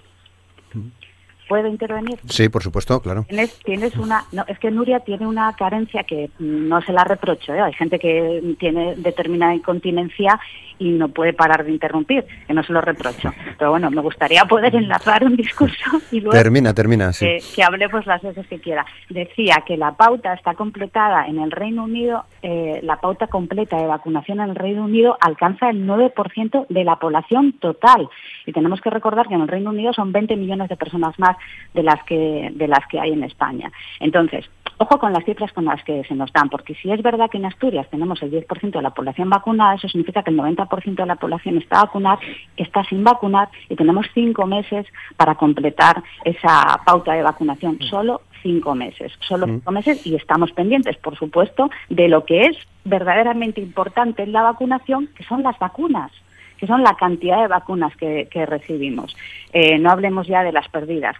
[1.48, 2.18] ¿Puedo intervenir?
[2.28, 3.24] Sí, por supuesto, claro.
[3.64, 7.54] Tienes, una, no, es que Nuria tiene una carencia que no se la reprocho.
[7.54, 7.60] ¿eh?
[7.60, 10.38] Hay gente que tiene determinada incontinencia
[10.78, 13.32] y no puede parar de interrumpir, que no se lo reprocho.
[13.58, 17.38] Pero bueno, me gustaría poder enlazar un discurso y luego termina, termina, sí.
[17.54, 18.86] que, hable pues las veces que quiera.
[19.08, 23.86] Decía que la pauta está completada en el Reino Unido, eh, la pauta completa de
[23.86, 28.08] vacunación en el Reino Unido alcanza el 9% de la población total.
[28.46, 31.36] Y tenemos que recordar que en el Reino Unido son 20 millones de personas más
[31.74, 33.70] de las que, de las que hay en España.
[34.00, 37.28] Entonces, ojo con las cifras con las que se nos dan, porque si es verdad
[37.30, 40.67] que en Asturias tenemos el 10% de la población vacunada, eso significa que el 90%
[40.68, 42.18] de la población está vacunada,
[42.56, 47.78] está sin vacunar y tenemos cinco meses para completar esa pauta de vacunación.
[47.80, 47.84] Mm.
[47.84, 49.50] Solo cinco meses, solo mm.
[49.50, 54.42] cinco meses y estamos pendientes, por supuesto, de lo que es verdaderamente importante en la
[54.42, 56.12] vacunación, que son las vacunas
[56.58, 59.16] que son la cantidad de vacunas que, recibimos.
[59.52, 61.14] Eh, no hablemos ya de las perdidas.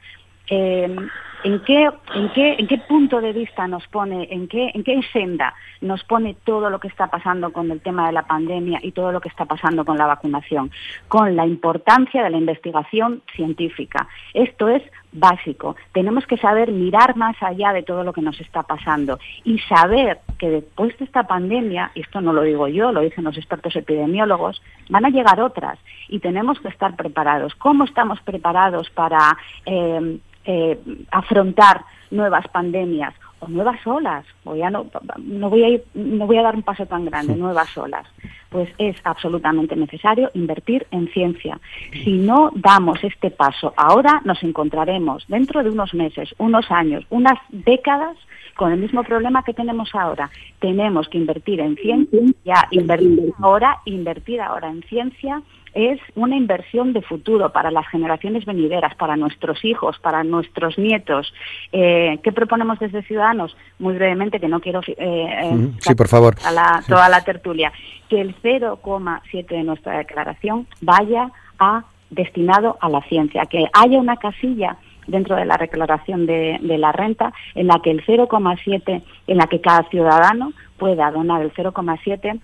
[0.51, 0.97] Eh,
[1.45, 5.01] ¿En qué, en, qué, ¿En qué punto de vista nos pone, en qué, en qué
[5.13, 8.91] senda nos pone todo lo que está pasando con el tema de la pandemia y
[8.91, 10.73] todo lo que está pasando con la vacunación?
[11.07, 14.09] Con la importancia de la investigación científica.
[14.35, 14.83] Esto es
[15.13, 15.77] básico.
[15.93, 20.19] Tenemos que saber mirar más allá de todo lo que nos está pasando y saber
[20.39, 23.77] que después de esta pandemia, y esto no lo digo yo, lo dicen los expertos
[23.77, 27.55] epidemiólogos, van a llegar otras y tenemos que estar preparados.
[27.55, 30.19] ¿Cómo estamos preparados para eh,
[30.51, 30.79] eh,
[31.11, 34.87] afrontar nuevas pandemias o nuevas olas, o ya no,
[35.19, 38.07] no, voy a ir, no voy a dar un paso tan grande, nuevas olas,
[38.49, 41.61] pues es absolutamente necesario invertir en ciencia.
[41.93, 47.39] Si no damos este paso ahora, nos encontraremos dentro de unos meses, unos años, unas
[47.51, 48.17] décadas
[48.57, 50.31] con el mismo problema que tenemos ahora.
[50.61, 55.43] Tenemos que invertir en ciencia, invertir ahora, invertir ahora en ciencia
[55.75, 61.33] es una inversión de futuro para las generaciones venideras, para nuestros hijos, para nuestros nietos.
[61.73, 63.57] Eh, ¿Qué proponemos desde Ciudadanos?
[63.79, 64.81] Muy brevemente, que no quiero...
[64.87, 66.37] Eh, eh sí, por favor.
[66.45, 67.73] A Toda la tertulia.
[68.09, 74.17] Que el 0,7 de nuestra declaración vaya a destinado a la ciencia, que haya una
[74.17, 79.37] casilla dentro de la declaración de, de la renta en la que el 0,7, en
[79.37, 82.41] la que cada ciudadano pueda donar el 0,7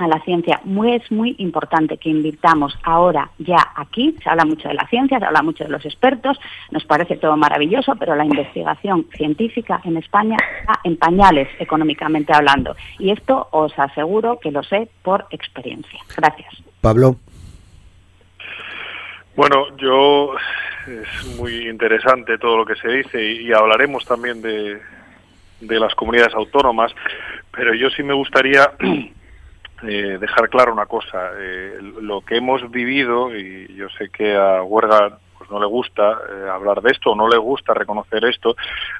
[0.00, 0.60] a la ciencia.
[0.64, 4.16] Muy, es muy importante que invirtamos ahora, ya aquí.
[4.22, 6.38] Se habla mucho de la ciencia, se habla mucho de los expertos,
[6.70, 12.74] nos parece todo maravilloso, pero la investigación científica en España está en pañales económicamente hablando.
[12.98, 16.00] Y esto os aseguro que lo sé por experiencia.
[16.16, 16.62] Gracias.
[16.80, 17.16] Pablo.
[19.36, 20.34] Bueno, yo
[20.86, 24.80] es muy interesante todo lo que se dice y, hablaremos también de,
[25.60, 26.92] de las comunidades autónomas,
[27.52, 28.72] pero yo sí me gustaría
[29.82, 31.30] eh, dejar claro una cosa.
[31.38, 35.18] Eh, lo que hemos vivido, y yo sé que a Huerga
[35.50, 38.56] no le gusta eh, hablar de esto, no le gusta reconocer esto,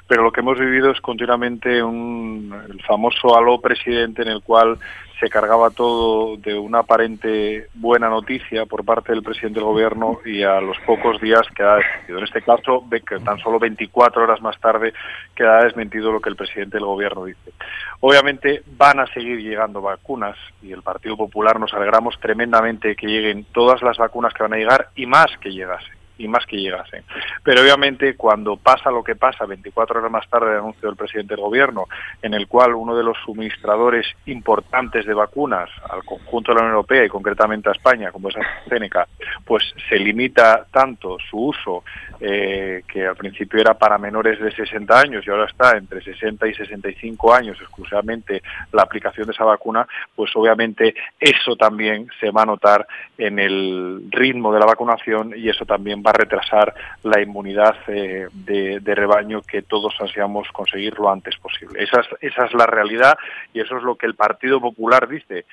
[0.07, 4.77] pero lo que hemos vivido es continuamente un, el famoso aló presidente en el cual
[5.21, 10.41] se cargaba todo de una aparente buena noticia por parte del presidente del gobierno y
[10.41, 12.17] a los pocos días queda desmentido.
[12.17, 12.83] En este caso,
[13.23, 14.93] tan solo 24 horas más tarde
[15.35, 17.51] queda desmentido lo que el presidente del gobierno dice.
[17.99, 23.45] Obviamente van a seguir llegando vacunas y el Partido Popular nos alegramos tremendamente que lleguen
[23.53, 27.03] todas las vacunas que van a llegar y más que llegasen y más que llegasen.
[27.43, 31.35] Pero obviamente cuando pasa lo que pasa, 24 horas más tarde del anuncio del presidente
[31.35, 31.87] del gobierno,
[32.21, 36.75] en el cual uno de los suministradores importantes de vacunas al conjunto de la Unión
[36.75, 39.07] Europea y concretamente a España, como es AstraZeneca,
[39.45, 41.83] pues se limita tanto su uso,
[42.19, 46.47] eh, que al principio era para menores de 60 años y ahora está entre 60
[46.47, 52.43] y 65 años exclusivamente la aplicación de esa vacuna, pues obviamente eso también se va
[52.43, 52.85] a notar
[53.17, 58.95] en el ritmo de la vacunación y eso también va retrasar la inmunidad eh, de,
[58.95, 61.83] rebaño que todos ansiamos conseguir lo antes posible.
[61.83, 63.17] Esa es, esa es la realidad
[63.53, 65.45] y eso es lo que el Partido Popular dice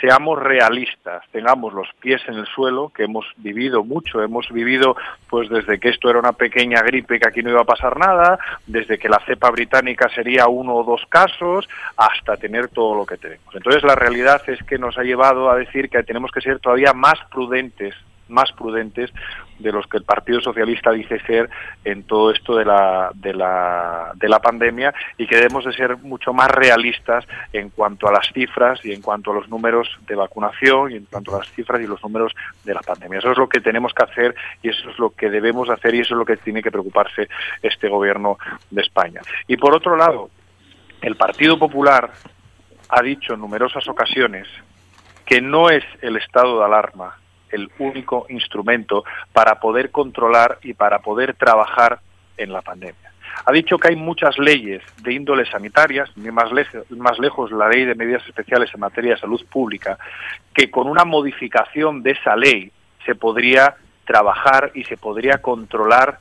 [0.00, 4.96] seamos realistas, tengamos los pies en el suelo, que hemos vivido mucho, hemos vivido
[5.28, 8.38] pues desde que esto era una pequeña gripe que aquí no iba a pasar nada,
[8.66, 13.16] desde que la cepa británica sería uno o dos casos, hasta tener todo lo que
[13.16, 13.54] tenemos.
[13.54, 16.92] Entonces la realidad es que nos ha llevado a decir que tenemos que ser todavía
[16.92, 17.94] más prudentes
[18.28, 19.10] más prudentes
[19.58, 21.48] de los que el Partido Socialista dice ser
[21.84, 25.96] en todo esto de la, de la, de la pandemia y que debemos de ser
[25.98, 30.14] mucho más realistas en cuanto a las cifras y en cuanto a los números de
[30.14, 32.34] vacunación y en cuanto a las cifras y los números
[32.64, 33.18] de la pandemia.
[33.18, 36.00] Eso es lo que tenemos que hacer y eso es lo que debemos hacer y
[36.00, 37.28] eso es lo que tiene que preocuparse
[37.62, 38.38] este gobierno
[38.70, 39.20] de España.
[39.46, 40.30] Y por otro lado,
[41.00, 42.10] el Partido Popular
[42.88, 44.46] ha dicho en numerosas ocasiones
[45.24, 47.16] que no es el estado de alarma
[47.56, 51.98] el único instrumento para poder controlar y para poder trabajar
[52.36, 53.12] en la pandemia.
[53.44, 57.68] Ha dicho que hay muchas leyes de índole sanitarias, ni más, lejos, más lejos la
[57.68, 59.98] ley de medidas especiales en materia de salud pública,
[60.54, 62.70] que con una modificación de esa ley
[63.04, 66.18] se podría trabajar y se podría controlar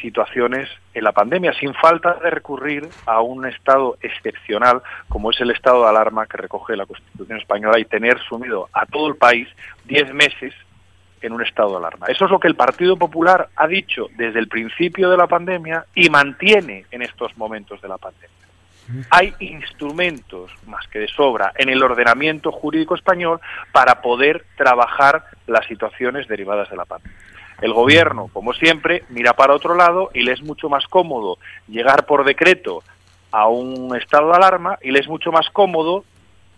[0.00, 5.50] situaciones en la pandemia, sin falta de recurrir a un estado excepcional como es el
[5.50, 9.48] estado de alarma que recoge la Constitución española y tener sumido a todo el país
[9.84, 10.54] diez meses
[11.22, 12.06] en un estado de alarma.
[12.06, 15.84] Eso es lo que el Partido Popular ha dicho desde el principio de la pandemia
[15.94, 18.28] y mantiene en estos momentos de la pandemia.
[19.10, 23.38] Hay instrumentos más que de sobra en el ordenamiento jurídico español
[23.70, 27.18] para poder trabajar las situaciones derivadas de la pandemia.
[27.60, 32.06] El gobierno, como siempre, mira para otro lado y le es mucho más cómodo llegar
[32.06, 32.82] por decreto
[33.30, 36.04] a un estado de alarma y le es mucho más cómodo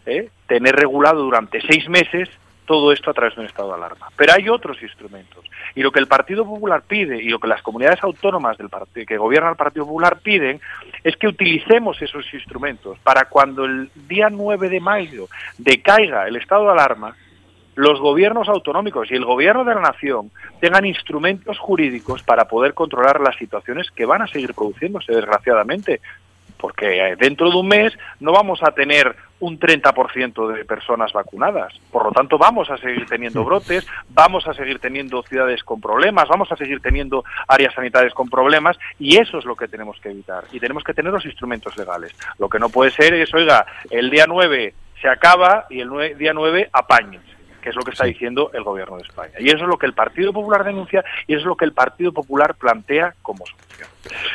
[0.07, 0.29] ¿eh?
[0.47, 2.29] tener regulado durante seis meses
[2.71, 4.11] todo esto a través de un estado de alarma.
[4.15, 5.45] Pero hay otros instrumentos.
[5.75, 8.71] Y lo que el Partido Popular pide y lo que las comunidades autónomas del
[9.09, 10.61] que gobierna el Partido Popular piden
[11.03, 15.27] es que utilicemos esos instrumentos para cuando el día 9 de mayo
[15.59, 17.17] decaiga el estado de alarma,
[17.75, 23.21] los gobiernos autonómicos y el gobierno de la nación tengan instrumentos jurídicos para poder controlar
[23.21, 26.01] las situaciones que van a seguir produciéndose, desgraciadamente
[26.61, 31.73] porque eh, dentro de un mes no vamos a tener un 30% de personas vacunadas.
[31.91, 36.29] Por lo tanto, vamos a seguir teniendo brotes, vamos a seguir teniendo ciudades con problemas,
[36.29, 40.11] vamos a seguir teniendo áreas sanitarias con problemas y eso es lo que tenemos que
[40.11, 40.45] evitar.
[40.53, 42.13] Y tenemos que tener los instrumentos legales.
[42.39, 46.35] Lo que no puede ser es, oiga, el día 9 se acaba y el día
[46.35, 47.23] 9 apañes
[47.61, 49.35] que es lo que está diciendo el gobierno de España.
[49.39, 51.73] Y eso es lo que el Partido Popular denuncia y eso es lo que el
[51.73, 53.89] Partido Popular plantea como solución.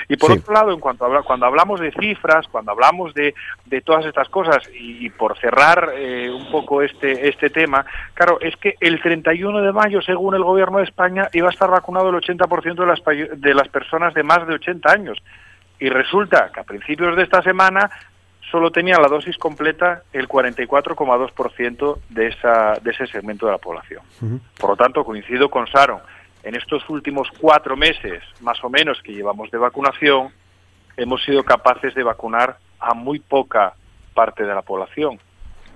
[0.08, 3.34] Y por otro lado, en cuanto a, cuando hablamos de cifras, cuando hablamos de,
[3.66, 8.56] de todas estas cosas, y, por cerrar eh, un poco este, este tema, claro, es
[8.58, 12.16] que el 31 de mayo, según el gobierno de España, iba a estar vacunado el
[12.16, 15.18] 80% de las, de las personas de más de 80 años.
[15.80, 17.90] Y resulta que a principios de esta semana
[18.52, 24.02] solo tenía la dosis completa el 44,2% de, esa, de ese segmento de la población.
[24.60, 26.00] Por lo tanto, coincido con Sharon,
[26.44, 30.30] en estos últimos cuatro meses, más o menos, que llevamos de vacunación,
[30.96, 33.74] hemos sido capaces de vacunar a muy poca
[34.14, 35.20] parte de la población.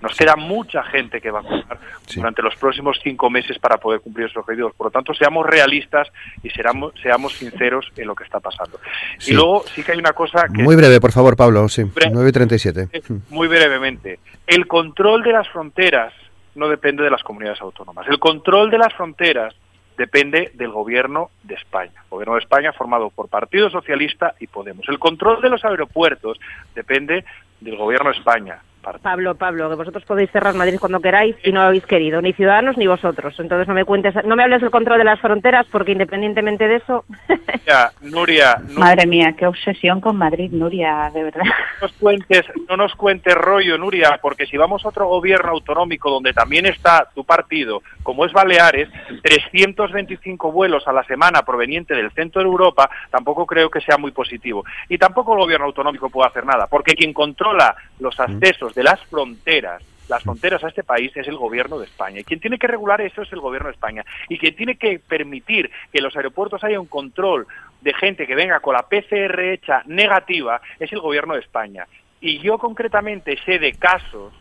[0.01, 1.77] Nos queda mucha gente que vacunar
[2.15, 4.73] durante los próximos cinco meses para poder cumplir esos objetivos.
[4.75, 6.07] Por lo tanto, seamos realistas
[6.41, 8.79] y seamos, seamos sinceros en lo que está pasando.
[9.27, 10.63] Y luego sí que hay una cosa que...
[10.63, 11.67] Muy breve, por favor, Pablo.
[11.67, 13.21] Sí, 9.37.
[13.29, 14.19] Muy brevemente.
[14.47, 16.13] El control de las fronteras
[16.55, 18.07] no depende de las comunidades autónomas.
[18.07, 19.55] El control de las fronteras
[19.97, 21.91] depende del gobierno de España.
[22.03, 24.87] El gobierno de España formado por Partido Socialista y Podemos.
[24.87, 26.39] El control de los aeropuertos
[26.73, 27.25] depende
[27.59, 28.59] del gobierno de España.
[28.81, 32.77] Pablo, Pablo, que vosotros podéis cerrar Madrid cuando queráis y no habéis querido, ni ciudadanos
[32.77, 33.35] ni vosotros.
[33.39, 36.75] Entonces no me cuentes, no me hables del control de las fronteras porque independientemente de
[36.77, 37.05] eso.
[37.65, 41.43] Ya, Nuria, Madre mía, qué obsesión con Madrid, Nuria, de verdad.
[41.43, 46.09] No nos cuentes, no nos cuentes rollo, Nuria, porque si vamos a otro gobierno autonómico
[46.09, 48.89] donde también está tu partido, como es Baleares,
[49.21, 54.11] 325 vuelos a la semana proveniente del centro de Europa, tampoco creo que sea muy
[54.11, 54.63] positivo.
[54.87, 58.39] Y tampoco el gobierno autonómico puede hacer nada, porque quien controla los mm.
[58.73, 62.19] De las fronteras, las fronteras a este país es el gobierno de España.
[62.19, 64.03] Y quien tiene que regular eso es el gobierno de España.
[64.27, 67.47] Y quien tiene que permitir que en los aeropuertos haya un control
[67.81, 71.85] de gente que venga con la PCR hecha negativa es el gobierno de España.
[72.21, 74.33] Y yo concretamente sé de casos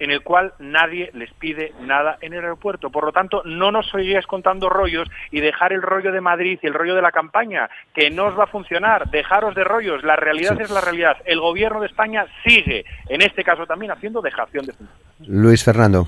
[0.00, 2.90] en el cual nadie les pide nada en el aeropuerto.
[2.90, 6.66] Por lo tanto, no nos sigáis contando rollos y dejar el rollo de Madrid y
[6.66, 9.10] el rollo de la campaña, que no os va a funcionar.
[9.10, 10.02] Dejaros de rollos.
[10.02, 11.18] La realidad es la realidad.
[11.24, 15.04] El gobierno de España sigue, en este caso también, haciendo dejación de funciones.
[15.28, 16.06] Luis Fernando.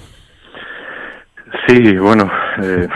[1.67, 2.31] Sí, bueno,
[2.63, 2.89] eh,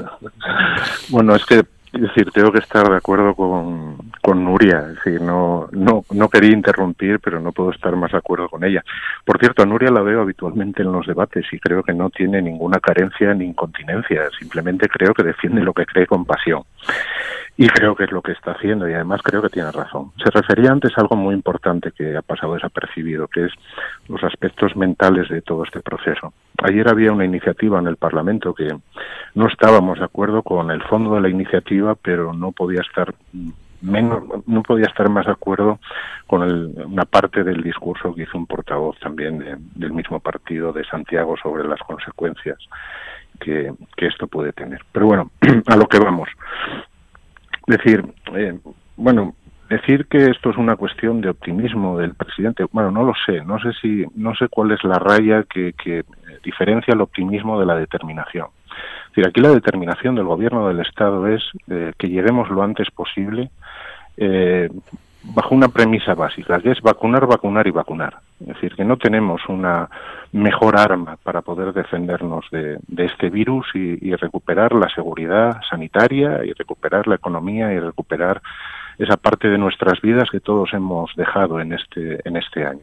[1.10, 1.62] bueno, es que
[1.94, 4.80] es decir, tengo que estar de acuerdo con, con Nuria.
[4.88, 8.64] Es decir, no, no, no quería interrumpir, pero no puedo estar más de acuerdo con
[8.64, 8.84] ella.
[9.24, 12.42] Por cierto, a Nuria la veo habitualmente en los debates y creo que no tiene
[12.42, 14.28] ninguna carencia ni incontinencia.
[14.38, 16.62] Simplemente creo que defiende lo que cree con pasión.
[17.56, 20.10] Y creo que es lo que está haciendo y además creo que tiene razón.
[20.22, 23.52] Se refería antes a algo muy importante que ha pasado desapercibido, que es
[24.08, 26.32] los aspectos mentales de todo este proceso.
[26.62, 28.68] Ayer había una iniciativa en el Parlamento que
[29.34, 33.14] no estábamos de acuerdo con el fondo de la iniciativa, pero no podía estar
[33.80, 35.78] menos, no podía estar más de acuerdo
[36.26, 41.36] con una parte del discurso que hizo un portavoz también del mismo partido de Santiago
[41.36, 42.58] sobre las consecuencias
[43.40, 44.80] que, que esto puede tener.
[44.92, 45.30] Pero bueno,
[45.66, 46.28] a lo que vamos
[47.66, 48.58] decir, eh,
[48.96, 49.34] bueno,
[49.80, 53.58] decir que esto es una cuestión de optimismo del presidente, bueno, no lo sé, no
[53.58, 55.74] sé si, no sé cuál es la raya que,
[56.42, 58.48] diferencia el optimismo de la determinación.
[58.66, 62.90] Es decir, aquí la determinación del gobierno del Estado es eh, que lleguemos lo antes
[62.90, 63.50] posible
[64.16, 64.68] eh,
[65.24, 68.18] bajo una premisa básica, que es vacunar, vacunar y vacunar.
[68.40, 69.88] Es decir, que no tenemos una
[70.32, 77.06] mejor arma para poder defendernos de, este virus y, recuperar la seguridad sanitaria y recuperar
[77.06, 78.42] la economía y recuperar
[78.98, 82.82] esa parte de nuestras vidas que todos hemos dejado en este, en este año.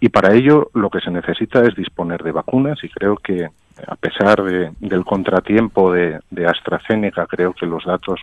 [0.00, 3.48] Y para ello lo que se necesita es disponer de vacunas y creo que
[3.86, 8.20] a pesar del contratiempo de, de, AstraZeneca, creo que los datos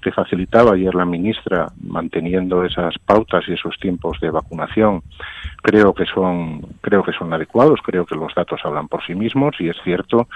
[0.00, 5.02] que facilitaba ayer la ministra, manteniendo esas pautas y esos tiempos de vacunación,
[5.60, 9.56] creo que son, creo que son adecuados, creo que los datos hablan por sí mismos
[9.58, 10.28] y es cierto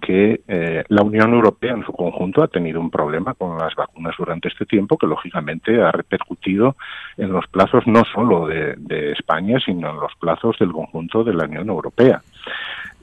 [0.00, 4.14] que eh, la Unión Europea en su conjunto ha tenido un problema con las vacunas
[4.18, 6.76] durante este tiempo que lógicamente ha repercutido
[7.16, 11.44] en los plazos no solo de, España, sino en los plazos del conjunto de la
[11.44, 12.22] Unión Europea.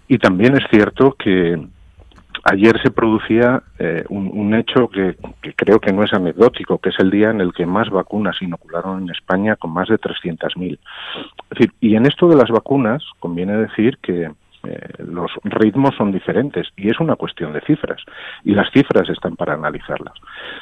[0.08, 1.60] y también es cierto que
[2.44, 5.16] ayer se producía eh, un, hecho que,
[5.56, 9.04] creo que no es anecdótico, que es el día en el que más vacunas inocularon
[9.04, 10.80] en España con más de 300.000.
[11.82, 14.32] y en esto de las vacunas conviene decir que
[14.68, 18.02] eh, los ritmos son diferentes y es una cuestión de cifras
[18.44, 20.14] y las cifras están para analizarlas.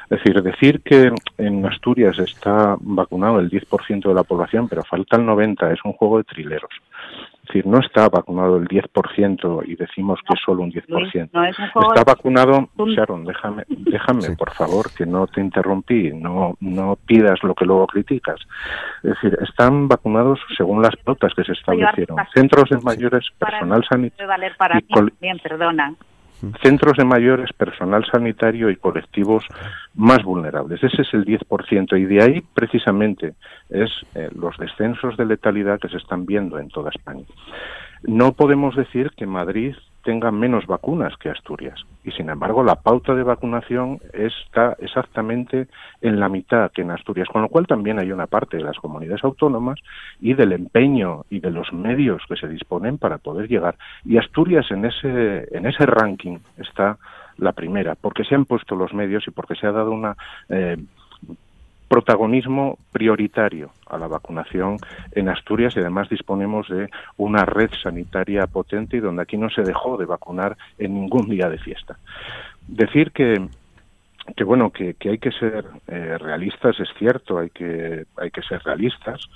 [0.09, 5.17] Es decir, decir que en Asturias está vacunado el 10% de la población pero falta
[5.17, 6.71] el 90% es un juego de trileros.
[7.43, 11.29] Es decir, no está vacunado el 10% y decimos que es solo un 10%.
[11.89, 17.53] está vacunado, Sharon, déjame, déjame por favor, que no te interrumpí, no, no pidas lo
[17.53, 18.39] que luego criticas.
[19.03, 22.17] Es decir, están vacunados según las pautas que se establecieron.
[22.33, 25.09] Centros de mayores, personal sanitario.
[25.19, 25.93] Bien, perdona
[26.61, 29.45] centros de mayores, personal sanitario y colectivos
[29.95, 30.83] más vulnerables.
[30.83, 33.33] Ese es el 10% y de ahí precisamente
[33.69, 37.25] es eh, los descensos de letalidad que se están viendo en toda España.
[38.03, 41.79] No podemos decir que Madrid tenga menos vacunas que Asturias.
[42.03, 45.67] Y sin embargo, la pauta de vacunación está exactamente
[46.01, 48.77] en la mitad que en Asturias, con lo cual también hay una parte de las
[48.77, 49.79] comunidades autónomas
[50.19, 53.75] y del empeño y de los medios que se disponen para poder llegar.
[54.03, 56.97] Y Asturias en ese, en ese ranking está
[57.37, 60.15] la primera, porque se han puesto los medios y porque se ha dado una
[60.49, 60.77] eh,
[61.93, 64.77] protagonismo prioritario a la vacunación
[65.11, 69.61] en Asturias y además disponemos de una red sanitaria potente y donde aquí no se
[69.61, 71.99] dejó de vacunar en ningún día de fiesta.
[72.67, 73.47] Decir que
[74.35, 78.63] que bueno que, hay que ser eh, realistas es cierto hay que hay que ser
[78.63, 79.29] realistas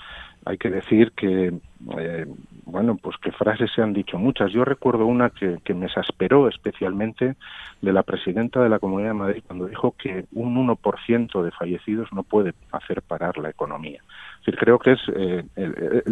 [0.48, 1.54] hay que decir que,
[1.98, 2.26] eh,
[2.66, 4.52] bueno, pues que frases se han dicho muchas.
[4.52, 7.36] Yo recuerdo una que, que, me exasperó especialmente
[7.82, 12.12] de la presidenta de la Comunidad de Madrid cuando dijo que un 1% de fallecidos
[12.14, 14.02] no puede hacer parar la economía.
[14.39, 15.43] Es decir, creo que es, eh,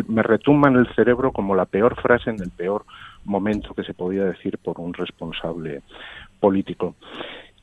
[0.08, 2.86] me retumba en el cerebro como la peor frase en el peor
[3.24, 5.82] momento que se podía decir por un responsable
[6.40, 6.96] político.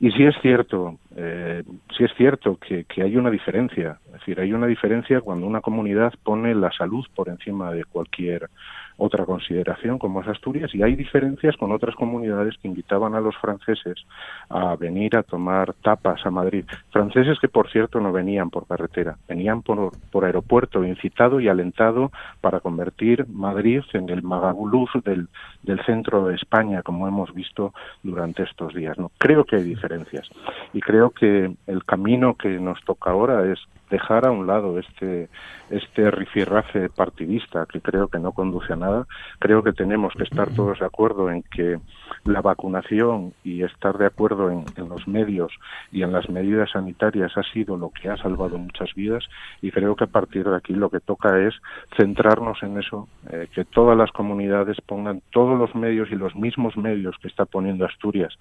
[0.03, 1.63] Y sí es cierto, eh,
[1.97, 4.01] sí es cierto que, que, hay una diferencia.
[4.07, 8.49] Es decir, hay una diferencia cuando una comunidad pone la salud por encima de cualquier
[8.97, 13.35] otra consideración como es Asturias y hay diferencias con otras comunidades que invitaban a los
[13.37, 14.05] franceses
[14.49, 16.65] a venir a tomar tapas a Madrid.
[16.91, 22.11] Franceses que, por cierto, no venían por carretera, venían por, por aeropuerto, incitado y alentado
[22.41, 25.27] para convertir Madrid en el Magabuluz del,
[25.63, 27.73] del centro de España, como hemos visto
[28.03, 28.97] durante estos días.
[28.97, 29.11] ¿no?
[29.17, 30.29] Creo que hay diferencias
[30.73, 33.59] y creo que el camino que nos toca ahora es
[33.93, 35.29] dejar a un lado este,
[35.69, 39.05] este rifirrafe partidista que creo que no conduce a nada.
[39.37, 41.79] Creo que tenemos que estar todos de acuerdo en que
[42.25, 45.51] la vacunación y estar de acuerdo en, los medios
[45.91, 49.23] y en las medidas sanitarias ha sido lo que ha salvado muchas vidas
[49.61, 51.53] y creo que a partir de aquí lo que toca es
[51.95, 56.75] centrarnos en eso, eh, que todas las comunidades pongan todos los medios y los mismos
[56.77, 58.33] medios que está poniendo Asturias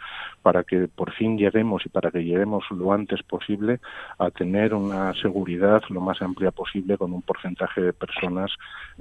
[0.43, 3.81] para que por fin lleguemos y para que lleguemos lo antes posible
[4.19, 5.42] a tener una seguridad
[5.89, 8.51] lo más amplia posible con un porcentaje de personas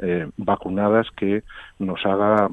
[0.01, 1.43] eh, vacunadas que
[1.79, 2.49] nos haga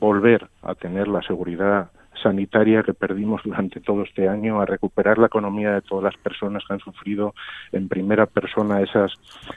[0.00, 1.90] volver a tener la seguridad
[2.22, 6.62] sanitaria que perdimos durante todo este año, a recuperar la economía de todas las personas
[6.66, 7.34] que han sufrido
[7.72, 9.12] en primera persona esas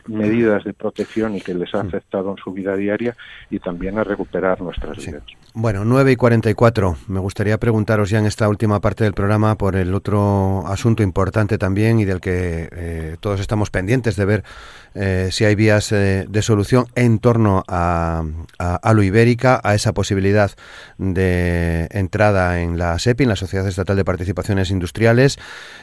[0.07, 3.15] medidas de protección y que les ha afectado en su vida diaria
[3.49, 5.23] y también a recuperar nuestras vidas.
[5.53, 6.97] Bueno, 9 y 44.
[7.07, 11.57] Me gustaría preguntaros ya en esta última parte del programa por el otro asunto importante
[11.57, 14.43] también y del que eh, todos estamos pendientes de ver
[14.93, 18.23] eh, si hay vías eh, de solución en torno a,
[18.59, 20.51] a, lo ibérica, a esa posibilidad
[20.99, 25.37] de entrada en la SEPI, en la Sociedad Estatal de Participaciones Industriales.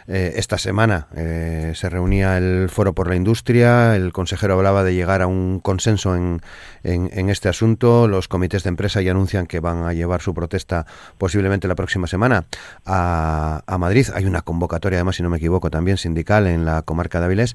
[0.08, 5.22] Eh, esta semana se reunía el Foro por la Industria, el consejero hablaba de llegar
[5.22, 6.40] a un consenso en,
[6.82, 10.86] en, este asunto, los comités de empresa ya anuncian que van a llevar su protesta
[11.18, 12.46] posiblemente la próxima semana
[12.84, 14.08] a, a Madrid.
[14.14, 17.54] Hay una convocatoria, además, si no me equivoco, también sindical en la comarca de Avilés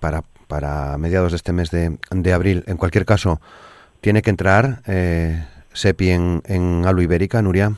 [0.00, 2.64] para, para mediados de este mes de, de abril.
[2.66, 3.40] En cualquier caso,
[4.00, 5.44] tiene que entrar eh,
[5.78, 7.70] SEPI en, en Alo Ibérica, Nuria.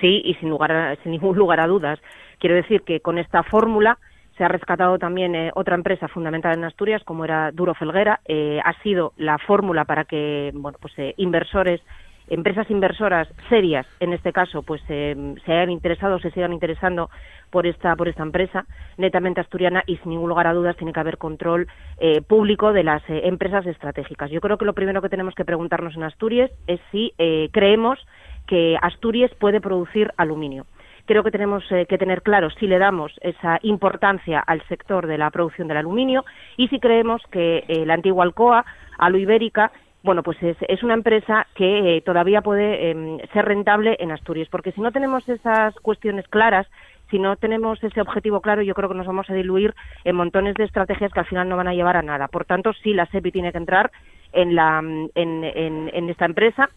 [0.00, 1.98] Sí, y sin, lugar sin ningún lugar a dudas.
[2.38, 3.98] Quiero decir que con esta fórmula
[4.36, 8.20] se ha rescatado también eh, otra empresa fundamental en Asturias, como era Duro Felguera.
[8.24, 11.80] Eh, ha sido la fórmula para que bueno, pues, eh, inversores
[12.28, 17.10] empresas inversoras serias, en este caso, pues eh, se hayan interesado, se sigan interesando
[17.50, 18.66] por esta por esta empresa
[18.98, 21.66] netamente asturiana y sin ningún lugar a dudas tiene que haber control
[21.98, 24.30] eh, público de las eh, empresas estratégicas.
[24.30, 27.12] Yo creo que lo primero que tenemos que preguntarnos en Asturias es si
[27.52, 27.98] creemos
[28.46, 30.66] que Asturias puede producir aluminio.
[31.06, 35.30] Creo que tenemos que tener claro si le damos esa importancia al sector de la
[35.30, 36.24] producción del aluminio
[36.56, 38.66] y si creemos que la antigua Alcoa,
[38.98, 39.72] Alu Ibérica,
[40.02, 44.72] bueno, pues es, una empresa que eh, todavía puede em, ser rentable en Asturias, porque
[44.72, 46.66] si no tenemos esas cuestiones claras,
[47.10, 49.74] si no tenemos ese objetivo claro, yo creo que nos vamos a diluir
[50.04, 52.28] en montones de estrategias que al final no van a llevar a nada.
[52.28, 53.90] Por tanto, sí, la SEPI tiene que entrar
[54.32, 54.80] en, la,
[55.14, 56.68] en, esta empresa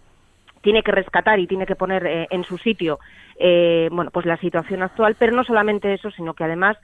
[0.62, 3.00] tiene que rescatar y tiene que poner eh, en su sitio
[3.40, 6.78] eh, bueno pues la situación actual pero no solamente eso sino que además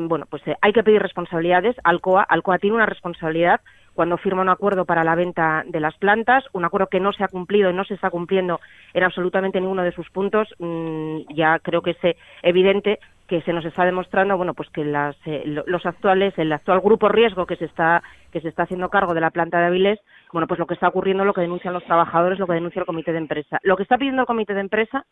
[0.00, 3.60] bueno pues hay que pedir responsabilidades Alcoa Alcoa tiene una responsabilidad
[3.94, 7.24] cuando firma un acuerdo para la venta de las plantas, un acuerdo que no se
[7.24, 8.60] ha cumplido y no se está cumpliendo
[8.92, 13.64] en absolutamente ninguno de sus puntos, mm, ya creo que es evidente que se nos
[13.64, 17.64] está demostrando bueno pues que las, eh, los actuales el actual grupo riesgo que se
[17.64, 19.98] está que se está haciendo cargo de la planta de Avilés
[20.30, 22.86] bueno pues lo que está ocurriendo lo que denuncian los trabajadores lo que denuncia el
[22.86, 23.58] comité de empresa.
[23.62, 25.06] Lo que está pidiendo el comité de empresa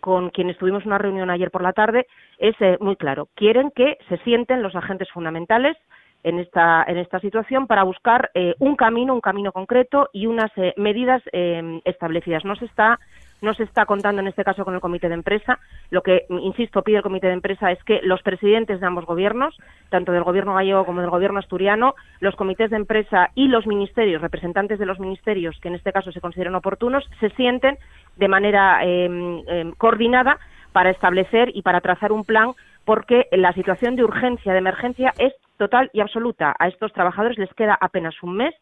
[0.00, 2.06] con quienes tuvimos una reunión ayer por la tarde
[2.38, 3.28] es eh, muy claro.
[3.34, 5.76] Quieren que se sienten los agentes fundamentales
[6.24, 10.50] en esta, en esta situación para buscar eh, un camino, un camino concreto y unas
[10.56, 12.44] eh, medidas eh, establecidas.
[12.44, 12.98] No se está
[13.40, 15.58] no se está contando en este caso con el comité de empresa.
[15.90, 19.56] Lo que, insisto, pide el comité de empresa es que los presidentes de ambos gobiernos,
[19.90, 24.22] tanto del gobierno gallego como del gobierno asturiano, los comités de empresa y los ministerios,
[24.22, 27.78] representantes de los ministerios que en este caso se consideran oportunos, se sienten
[28.16, 30.38] de manera em, em, coordinada
[30.72, 32.52] para establecer y para trazar un plan
[32.88, 36.56] porque la situación de urgencia, de emergencia, es total y absoluta.
[36.58, 38.54] A estos trabajadores les queda apenas un mes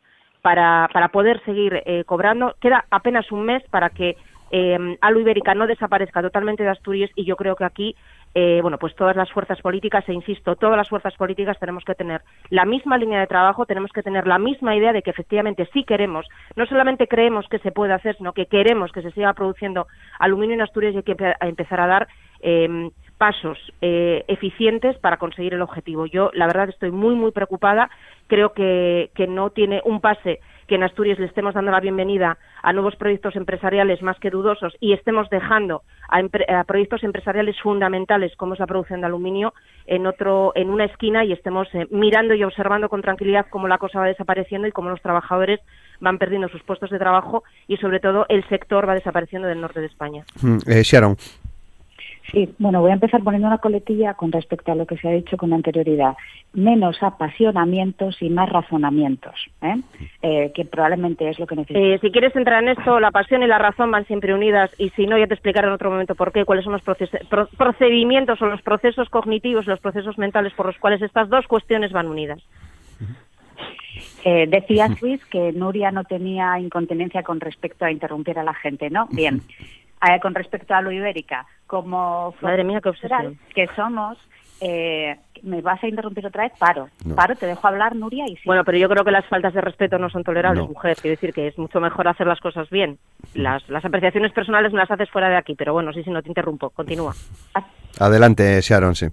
[0.42, 2.56] para, para poder seguir eh, cobrando.
[2.60, 4.16] Queda apenas un mes para que
[4.50, 7.94] eh, Alu Ibérica no desaparezca totalmente de Asturias y yo creo que aquí,
[8.34, 11.94] eh, bueno, pues todas las fuerzas políticas, e insisto, todas las fuerzas políticas tenemos que
[11.94, 15.68] tener la misma línea de trabajo, tenemos que tener la misma idea de que efectivamente
[15.72, 19.34] sí queremos, no solamente creemos que se puede hacer, sino que queremos que se siga
[19.34, 19.86] produciendo
[20.18, 22.08] aluminio en Asturias y hay que empezar a dar
[22.40, 26.06] eh, pasos eh, eficientes para conseguir el objetivo.
[26.06, 27.90] Yo, la verdad, estoy muy, muy preocupada.
[28.26, 32.38] Creo que, que no tiene un pase que en Asturias le estemos dando la bienvenida
[32.62, 38.54] a nuevos proyectos empresariales más que dudosos y estemos dejando a, proyectos empresariales fundamentales como
[38.54, 39.54] es la producción de aluminio
[39.86, 43.78] en otro en una esquina y estemos eh, mirando y observando con tranquilidad cómo la
[43.78, 45.60] cosa va desapareciendo y cómo los trabajadores
[46.00, 49.80] van perdiendo sus puestos de trabajo y sobre todo el sector va desapareciendo del norte
[49.80, 50.24] de España.
[50.42, 51.16] Mm, eh, Sharon.
[52.32, 55.12] Sí, bueno, voy a empezar poniendo una coletilla con respecto a lo que se ha
[55.12, 56.16] dicho con anterioridad.
[56.52, 59.76] Menos apasionamientos y más razonamientos, ¿eh?
[60.22, 61.88] Eh, que probablemente es lo que necesitamos.
[61.88, 64.90] Eh, si quieres entrar en esto, la pasión y la razón van siempre unidas y
[64.90, 66.82] si no, ya te explicaré en otro momento por qué, cuáles son los
[67.56, 72.08] procedimientos o los procesos cognitivos, los procesos mentales por los cuales estas dos cuestiones van
[72.08, 72.42] unidas.
[74.24, 79.06] decía Luis que Nuria no tenía incontinencia con respecto a interrumpir a la gente, ¿no?
[79.12, 79.42] Bien.
[80.02, 83.38] Eh, con respecto a lo ibérica, como Madre mía, qué obsesión.
[83.54, 84.18] que somos,
[84.60, 86.52] eh, ¿me vas a interrumpir otra vez?
[86.58, 86.88] Paro.
[87.14, 88.42] Paro, te dejo hablar, Nuria, y sí.
[88.44, 90.96] Bueno, pero yo creo que las faltas de respeto no son tolerables, mujer.
[91.00, 92.98] Quiero decir que es mucho mejor hacer las cosas bien.
[93.34, 96.22] Las, las apreciaciones personales no las haces fuera de aquí, pero bueno, sí, sí, no
[96.22, 96.70] te interrumpo.
[96.70, 97.14] Continúa.
[97.98, 99.06] Adelante, Sharon, sí.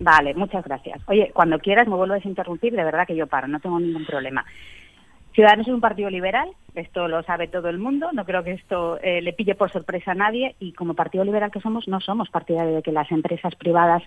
[0.00, 1.00] Vale, muchas gracias.
[1.06, 4.04] Oye, cuando quieras me vuelves a interrumpir, de verdad que yo paro, no tengo ningún
[4.04, 4.44] problema.
[5.38, 8.98] Ciudadanos es un partido liberal, esto lo sabe todo el mundo, no creo que esto
[9.00, 12.28] eh, le pille por sorpresa a nadie y como partido liberal que somos no somos
[12.28, 14.02] partidarios de que las empresas privadas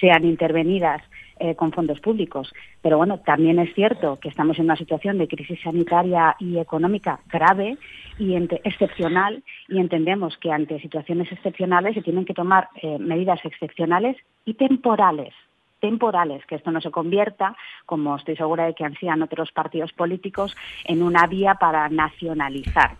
[0.00, 1.02] sean intervenidas
[1.38, 2.50] eh, con fondos públicos.
[2.80, 7.20] Pero bueno, también es cierto que estamos en una situación de crisis sanitaria y económica
[7.30, 7.76] grave
[8.18, 14.16] y excepcional y entendemos que ante situaciones excepcionales se tienen que tomar eh, medidas excepcionales
[14.46, 15.34] y temporales
[15.80, 17.56] temporales, que esto no se convierta,
[17.86, 22.96] como estoy segura de que ansían otros partidos políticos, en una vía para nacionalizar.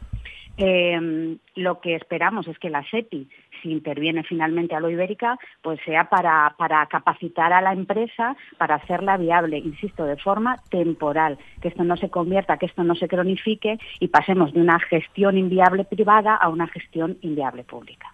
[0.62, 3.28] Em, lo que esperamos es que la SEPI,
[3.62, 8.74] si interviene finalmente a lo ibérica, pues sea para, para capacitar a la empresa para
[8.74, 13.08] hacerla viable, insisto, de forma temporal, que esto no se convierta, que esto no se
[13.08, 18.12] cronifique y pasemos de una gestión inviable privada a una gestión inviable pública.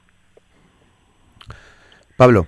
[2.16, 2.46] Pablo.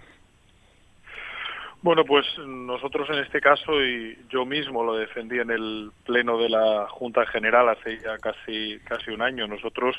[1.81, 6.49] Bueno, pues nosotros en este caso, y yo mismo lo defendí en el pleno de
[6.49, 9.97] la Junta General hace ya casi, casi un año, nosotros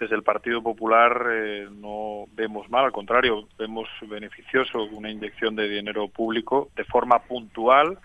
[0.00, 5.68] desde el Partido Popular eh, no vemos mal, al contrario, vemos beneficioso una inyección de
[5.68, 7.98] dinero público de forma puntual,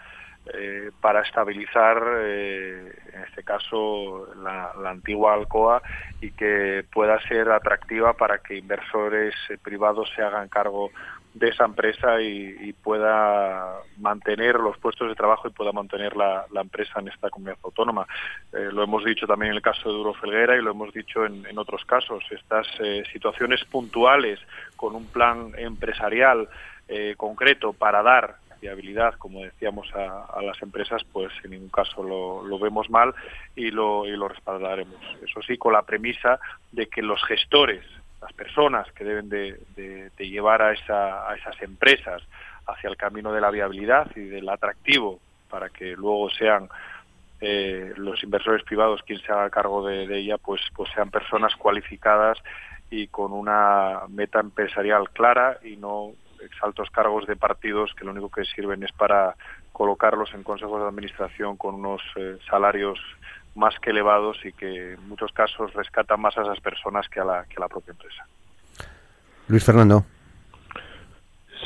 [0.53, 5.81] eh, para estabilizar, eh, en este caso, la, antigua Alcoa
[6.21, 10.91] y que pueda ser atractiva para que inversores privados se hagan cargo
[11.35, 16.99] de esa empresa y, pueda mantener los puestos de trabajo y pueda mantener la, empresa
[16.99, 18.07] en esta comunidad autónoma.
[18.53, 21.25] Eh, lo hemos dicho también en el caso de Duro Felguera y lo hemos dicho
[21.25, 22.23] en, otros casos.
[22.31, 24.39] Estas eh, situaciones puntuales
[24.75, 26.47] con un plan empresarial
[26.87, 32.59] eh, concreto para dar viabilidad, como decíamos, a, las empresas, pues en ningún caso lo,
[32.59, 33.13] vemos mal
[33.55, 34.99] y lo, y lo respaldaremos.
[35.23, 36.39] Eso sí, con la premisa
[36.71, 37.83] de que los gestores,
[38.25, 42.23] las personas que deben de, llevar a, esa, esas empresas
[42.65, 46.67] hacia el camino de la viabilidad y del atractivo para que luego sean
[47.39, 52.39] eh, los inversores privados quien se haga cargo de, ella, pues, pues sean personas cualificadas
[52.89, 58.29] y con una meta empresarial clara y no exaltos cargos de partidos que lo único
[58.29, 59.35] que sirven es para
[59.71, 62.99] colocarlos en consejos de administración con unos eh, salarios
[63.55, 67.25] más que elevados y que en muchos casos rescatan más a esas personas que a
[67.25, 68.25] la, que a la propia empresa.
[69.47, 70.05] Luis Fernando.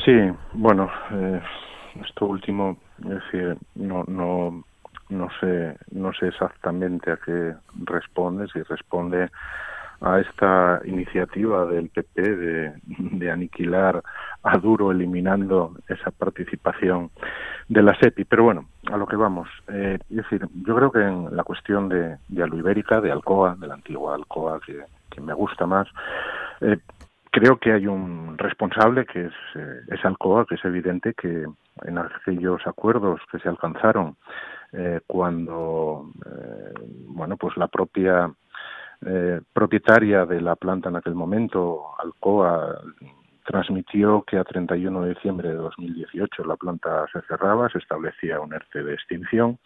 [0.04, 0.16] Sí,
[0.52, 1.40] bueno, eh,
[2.04, 4.64] esto último, es decir, no, no,
[5.08, 9.30] no sé, no sé exactamente a qué responde, si responde
[10.00, 14.02] a esta iniciativa del PP de, aniquilar
[14.42, 17.10] a duro eliminando esa participación
[17.68, 18.24] de la SEPI.
[18.24, 19.48] Pero bueno, a lo que vamos.
[19.68, 23.66] Eh, es decir, yo creo que en la cuestión de, de Aluibérica, de Alcoa, de
[23.66, 24.84] la antigua Alcoa, que,
[25.20, 25.86] me gusta más,
[26.62, 26.78] eh,
[27.30, 31.44] creo que hay un responsable que es, eh, es Alcoa, que es evidente que
[31.82, 34.16] en aquellos acuerdos que se alcanzaron
[35.08, 36.12] cuando,
[37.08, 38.32] bueno, pues la propia
[39.06, 42.82] eh, propietaria de la planta en aquel momento, Alcoa,
[43.44, 48.52] transmitió que a 31 de diciembre de 2018 la planta se cerraba, se establecía un
[48.52, 49.58] ERTE de extinción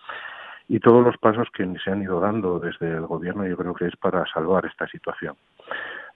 [0.69, 3.87] y todos los pasos que se han ido dando desde el gobierno yo creo que
[3.87, 5.37] es para salvar esta situación.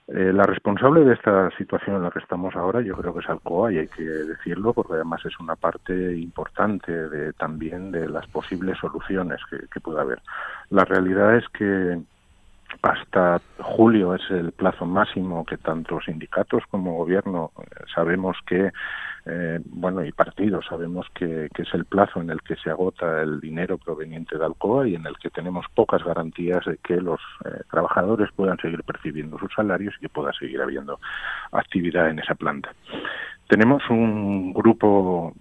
[0.07, 3.29] Eh, la responsable de esta situación en la que estamos ahora yo creo que es
[3.29, 8.25] Alcoa y hay que decirlo porque además es una parte importante de, también de las
[8.27, 10.21] posibles soluciones que, que pueda haber.
[10.71, 12.01] La realidad es que
[12.81, 18.71] hasta julio es el plazo máximo que tanto sindicatos como gobierno eh, sabemos que
[19.25, 23.41] eh, bueno y partidos sabemos que, es el plazo en el que se agota el
[23.41, 27.61] dinero proveniente de Alcoa y en el que tenemos pocas garantías de que los eh,
[27.69, 30.99] trabajadores puedan seguir percibiendo sus salarios y que pueda seguir habiendo
[31.51, 32.73] actividad en esa planta.
[33.47, 35.33] Tenemos un grupo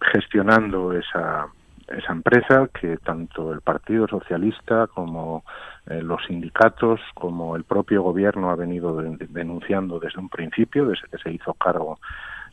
[0.00, 1.46] gestionando esa
[1.88, 5.44] esa empresa que tanto el Partido Socialista como
[5.77, 11.18] eh, los sindicatos como el propio gobierno ha venido denunciando desde un principio, desde que
[11.18, 11.98] se hizo cargo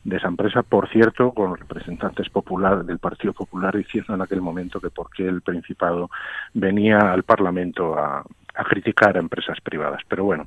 [0.04, 4.80] de esa empresa, por cierto, con representantes populares del Partido Popular diciendo en aquel momento
[4.80, 6.10] que por qué el Principado
[6.54, 8.24] venía al Parlamento a
[8.68, 10.00] criticar a empresas privadas.
[10.08, 10.46] Pero bueno,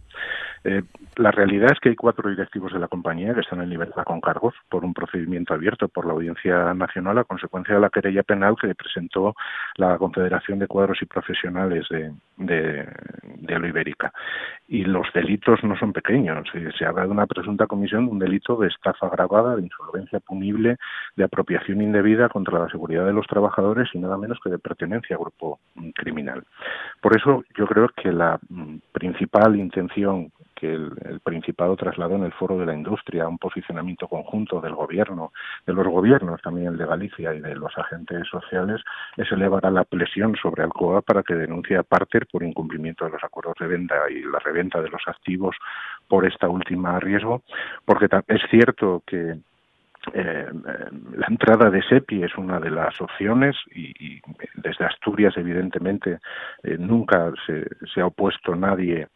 [0.64, 0.84] eh,
[1.16, 4.20] la realidad es que hay cuatro directivos de la compañía que están en libertad con
[4.20, 8.56] cargos por un procedimiento abierto por la Audiencia Nacional a consecuencia de la querella penal
[8.60, 9.36] que presentó
[9.76, 12.88] la Confederación de Cuadros y Profesionales de, de,
[13.38, 13.96] de
[14.68, 16.48] Y los delitos no son pequeños.
[16.78, 20.78] Se habla de una presunta comisión de un delito de estafa agravada, de insolvencia punible,
[21.16, 25.16] de apropiación indebida contra la seguridad de los trabajadores y nada menos que de pertenencia
[25.16, 25.60] a grupo
[25.96, 26.44] criminal.
[27.02, 32.34] Por eso yo creo que la mm, principal intención que el, Principado trasladó en el
[32.34, 35.32] Foro de la Industria, un posicionamiento conjunto del gobierno,
[35.66, 38.82] de los gobiernos también el de Galicia y de los agentes sociales,
[39.16, 43.12] es elevar a la presión sobre Alcoa para que denuncie a Parter por incumplimiento de
[43.12, 45.56] los acuerdos de venta y la reventa de los activos
[46.08, 47.44] por esta última riesgo,
[47.86, 49.40] porque es cierto que
[50.14, 50.48] eh,
[51.18, 54.22] la entrada de SEPI es una de las opciones y,
[54.56, 56.20] desde Asturias evidentemente
[56.64, 59.10] eh, nunca se, se, ha opuesto nadie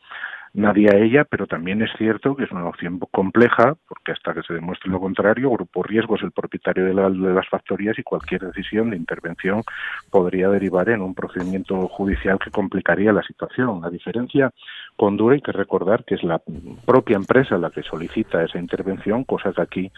[0.54, 4.44] nadie a ella, pero también es cierto que es una opción compleja, porque hasta que
[4.44, 8.42] se demuestre lo contrario, Grupo Riesgo es el propietario de, de, las factorías y cualquier
[8.42, 9.64] decisión de intervención
[10.12, 13.82] podría derivar en un procedimiento judicial que complicaría la situación.
[13.82, 14.52] La diferencia
[14.96, 16.40] con Dura hay que recordar que es la
[16.86, 19.92] propia empresa la que solicita esa intervención, cosa que aquí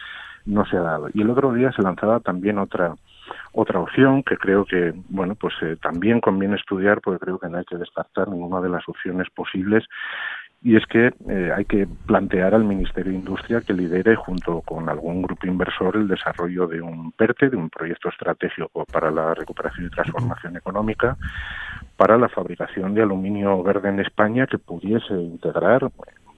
[0.46, 1.10] no se ha dado.
[1.14, 2.96] Y el otro día se lanzaba también otra
[3.54, 7.58] otra opción que creo que bueno pues eh, también conviene estudiar porque creo que no
[7.58, 9.84] hay que descartar ninguna de las opciones posibles
[10.62, 14.90] y es que eh, hay que plantear al Ministerio de Industria que lidere junto con
[14.90, 19.86] algún grupo inversor el desarrollo de un PERTE, de un proyecto estratégico para la recuperación
[19.86, 21.18] y transformación económica,
[21.98, 25.92] para la fabricación de aluminio verde en España que pudiese integrar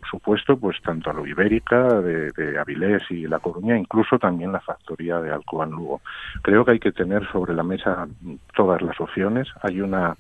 [0.10, 4.60] supuesto, pues tanto a lo Ibérica, de, de, Avilés y La Coruña, incluso también la
[4.60, 6.02] factoría de Alcoa Lugo.
[6.42, 8.08] Creo que hay que tener sobre la mesa
[8.56, 9.48] todas las opciones.
[9.62, 10.16] Hay una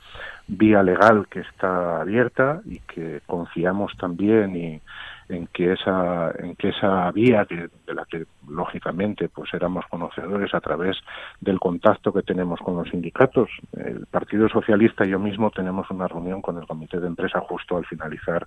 [0.47, 4.81] vía legal que está abierta y que confiamos también y
[5.29, 10.61] en que esa, en que esa vía de la que lógicamente pues éramos conocedores a
[10.61, 10.97] través
[11.41, 13.49] del contacto que tenemos con los sindicatos.
[13.73, 17.77] El Partido Socialista y yo mismo tenemos una reunión con el comité de empresa justo
[17.77, 18.45] al finalizar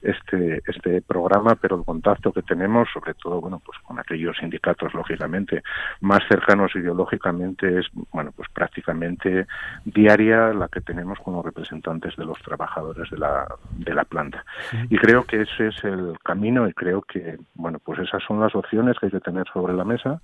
[0.00, 4.94] este, este programa, pero el contacto que tenemos, sobre todo bueno pues con aquellos sindicatos
[4.94, 5.62] lógicamente
[6.00, 9.46] más cercanos ideológicamente es bueno pues prácticamente
[9.84, 14.44] diaria la que tenemos con los representantes de los trabajadores de la, de la planta.
[14.88, 18.54] Y creo que ese es el camino y creo que bueno pues esas son las
[18.54, 20.20] opciones que hay que tener sobre la mesa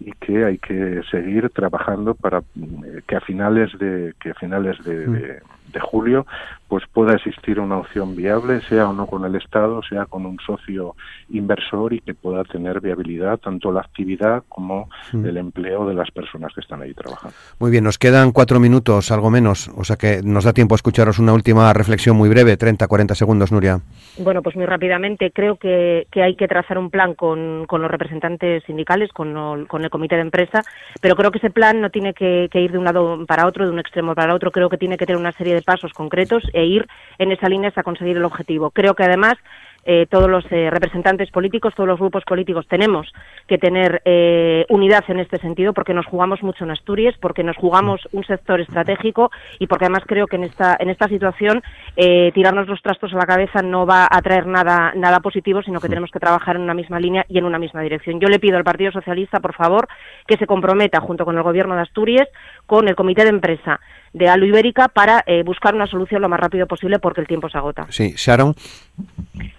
[0.00, 4.82] y que hay que seguir trabajando para eh, que a finales de que a finales
[4.84, 5.42] de, de,
[5.74, 6.26] de, julio
[6.68, 10.38] pues pueda existir una opción viable sea o no con el Estado sea con un
[10.44, 10.96] socio
[11.30, 15.26] inversor y que pueda tener viabilidad tanto la actividad como mm.
[15.26, 19.10] el empleo de las personas que están ahí trabajando muy bien nos quedan cuatro minutos
[19.10, 22.56] algo menos o sea que nos da tiempo a escucharos una última reflexión muy breve
[22.56, 23.80] 30 40 segundos Nuria
[24.18, 27.90] bueno pues muy rápidamente creo que, que hay que trazar un plan con, con los
[27.90, 30.62] representantes sindicales con, el, con el comité de empresa,
[31.00, 33.64] pero creo que ese plan no tiene que, que, ir de un lado para otro,
[33.64, 36.42] de un extremo para otro, creo que tiene que tener una serie de pasos concretos
[36.52, 36.86] e ir
[37.18, 38.70] en esa línea hasta conseguir el objetivo.
[38.70, 39.34] Creo que además
[39.84, 43.12] eh, todos los eh, representantes políticos, todos los grupos políticos tenemos
[43.46, 47.56] que tener eh, unidad en este sentido porque nos jugamos mucho en Asturias, porque nos
[47.56, 51.62] jugamos un sector estratégico y porque además creo que en esta, en esta situación
[51.96, 55.80] eh, tirarnos los trastos a la cabeza no va a traer nada, nada positivo, sino
[55.80, 58.20] que tenemos que trabajar en una misma línea y en una misma dirección.
[58.20, 59.88] Yo le pido al Partido Socialista, por favor,
[60.26, 62.28] que se comprometa junto con el Gobierno de Asturias,
[62.66, 63.80] con el Comité de Empresa
[64.12, 67.48] de Alu Ibérica para eh, buscar una solución lo más rápido posible porque el tiempo
[67.50, 67.86] se agota.
[67.90, 68.54] Sí, Sharon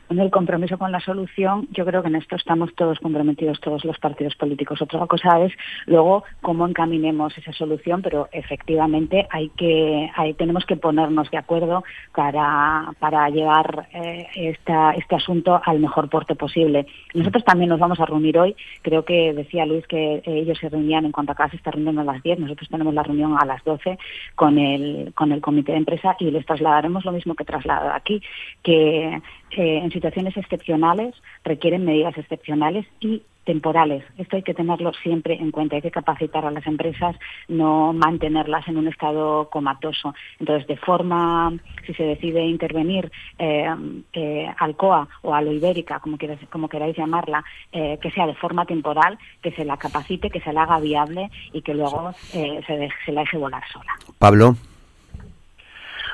[0.10, 3.84] en el compromiso con la solución, yo creo que en esto estamos todos comprometidos, todos
[3.86, 4.82] los partidos políticos.
[4.82, 5.53] Otra cosa es
[5.86, 11.84] luego cómo encaminemos esa solución, pero efectivamente hay que, hay, tenemos que ponernos de acuerdo
[12.14, 16.86] para, para llevar eh, esta, este asunto al mejor porte posible.
[17.14, 18.56] Nosotros también nos vamos a reunir hoy.
[18.82, 22.03] Creo que decía Luis que ellos se reunían en cuanto a casa, esta reunión a
[22.03, 22.39] las 10.
[22.39, 23.97] Nosotros tenemos la reunión a las 12
[24.36, 28.22] con el, con el comité de empresa y les trasladaremos lo mismo que trasladado aquí,
[28.64, 34.03] que eh, en situaciones excepcionales requieren medidas excepcionales y temporales.
[34.17, 35.75] Esto hay que tenerlo siempre en cuenta.
[35.75, 37.15] Hay que capacitar a las empresas,
[37.47, 40.13] no mantenerlas en un estado comatoso.
[40.39, 41.53] Entonces, de forma,
[41.85, 43.73] si se decide intervenir eh,
[44.13, 48.65] eh, Alcoa o Alo Ibérica, como, quieras, como queráis llamarla, eh, que sea de forma
[48.65, 52.77] temporal, que se la capacite, que se la haga viable y que luego eh, se,
[52.77, 53.93] de, se la deje volar sola.
[54.17, 54.55] Pablo.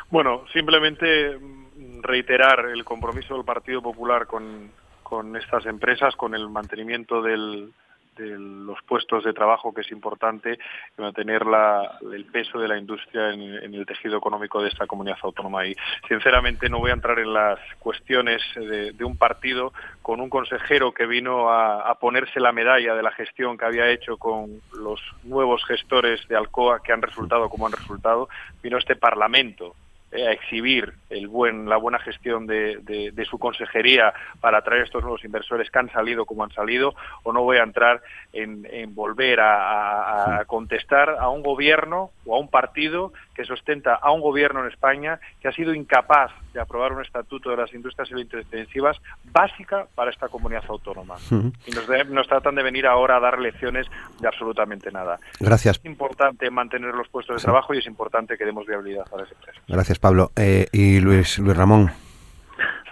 [0.09, 1.37] Bueno, simplemente
[2.03, 4.71] reiterar el compromiso del Partido Popular con,
[5.03, 7.73] con estas empresas, con el mantenimiento del,
[8.17, 10.59] de los puestos de trabajo, que es importante,
[10.97, 15.65] mantener la, el peso de la industria en, el tejido económico de esta comunidad autónoma.
[15.65, 15.75] Y
[16.07, 21.05] sinceramente no voy a entrar en las cuestiones de, un partido con un consejero que
[21.05, 26.27] vino a, ponerse la medalla de la gestión que había hecho con los nuevos gestores
[26.27, 28.27] de Alcoa que han resultado como han resultado.
[28.63, 29.75] Vino este Parlamento
[30.13, 35.01] a exhibir el buen, la buena gestión de, de, de, su consejería para atraer estos
[35.01, 38.01] nuevos inversores que han salido como han salido, o no voy a entrar
[38.33, 44.11] en, en volver a, contestar a un gobierno o a un partido que sustenta a
[44.11, 48.09] un gobierno en España que ha sido incapaz de aprobar un estatuto de las industrias
[48.11, 48.97] intensivas
[49.31, 51.15] básica para esta comunidad autónoma.
[51.31, 51.53] Uh -huh.
[51.65, 53.87] Y nos, de, nos, tratan de venir ahora a dar lecciones
[54.19, 55.17] de absolutamente nada.
[55.39, 55.77] Gracias.
[55.77, 59.31] Es importante mantener los puestos de trabajo y es importante que demos viabilidad a las
[59.31, 59.63] empresas.
[59.67, 60.31] Gracias, Pablo.
[60.35, 61.91] Eh, y Luis, Luis Ramón.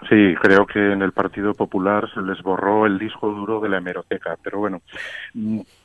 [0.07, 3.77] Sí, creo que en el Partido Popular se les borró el disco duro de la
[3.77, 4.81] hemeroteca, pero bueno,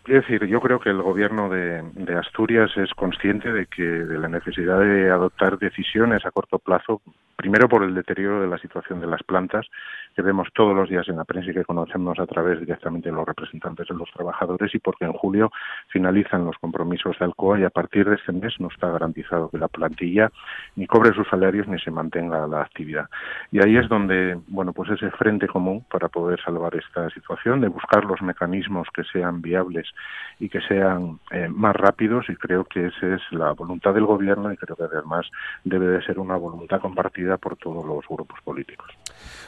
[0.07, 4.19] es decir, yo creo que el gobierno de, de, Asturias es consciente de que de
[4.19, 7.01] la necesidad de adoptar decisiones a corto plazo,
[7.37, 9.67] primero por el deterioro de la situación de las plantas,
[10.15, 13.17] que vemos todos los días en la prensa y que conocemos a través directamente de
[13.17, 15.51] los representantes de los trabajadores y porque en julio
[15.89, 19.59] finalizan los compromisos de Alcoa y a partir de este mes no está garantizado que
[19.59, 20.31] la plantilla
[20.77, 23.09] ni cobre sus salarios ni se mantenga la actividad.
[23.51, 27.69] Y ahí es donde, bueno, pues ese frente común para poder salvar esta situación, de
[27.69, 29.94] buscar los mecanismos que sean viables
[30.39, 34.53] y que sean eh, más rápidos y creo que esa es la voluntad del gobierno
[34.53, 35.27] y creo que además
[35.63, 38.91] debe de ser una voluntad compartida por todos los grupos políticos.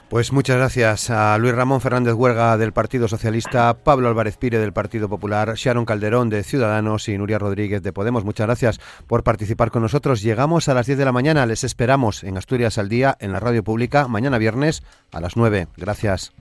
[0.09, 4.73] Pues muchas gracias a Luis Ramón Fernández Huerga del Partido Socialista, Pablo Álvarez Pire del
[4.73, 8.25] Partido Popular, Sharon Calderón de Ciudadanos y Nuria Rodríguez de Podemos.
[8.25, 10.23] Muchas gracias por participar con nosotros.
[10.23, 11.47] Llegamos a las 10 de la mañana.
[11.47, 15.67] Les esperamos en Asturias al día en la radio pública mañana viernes a las 9.
[15.77, 16.33] Gracias.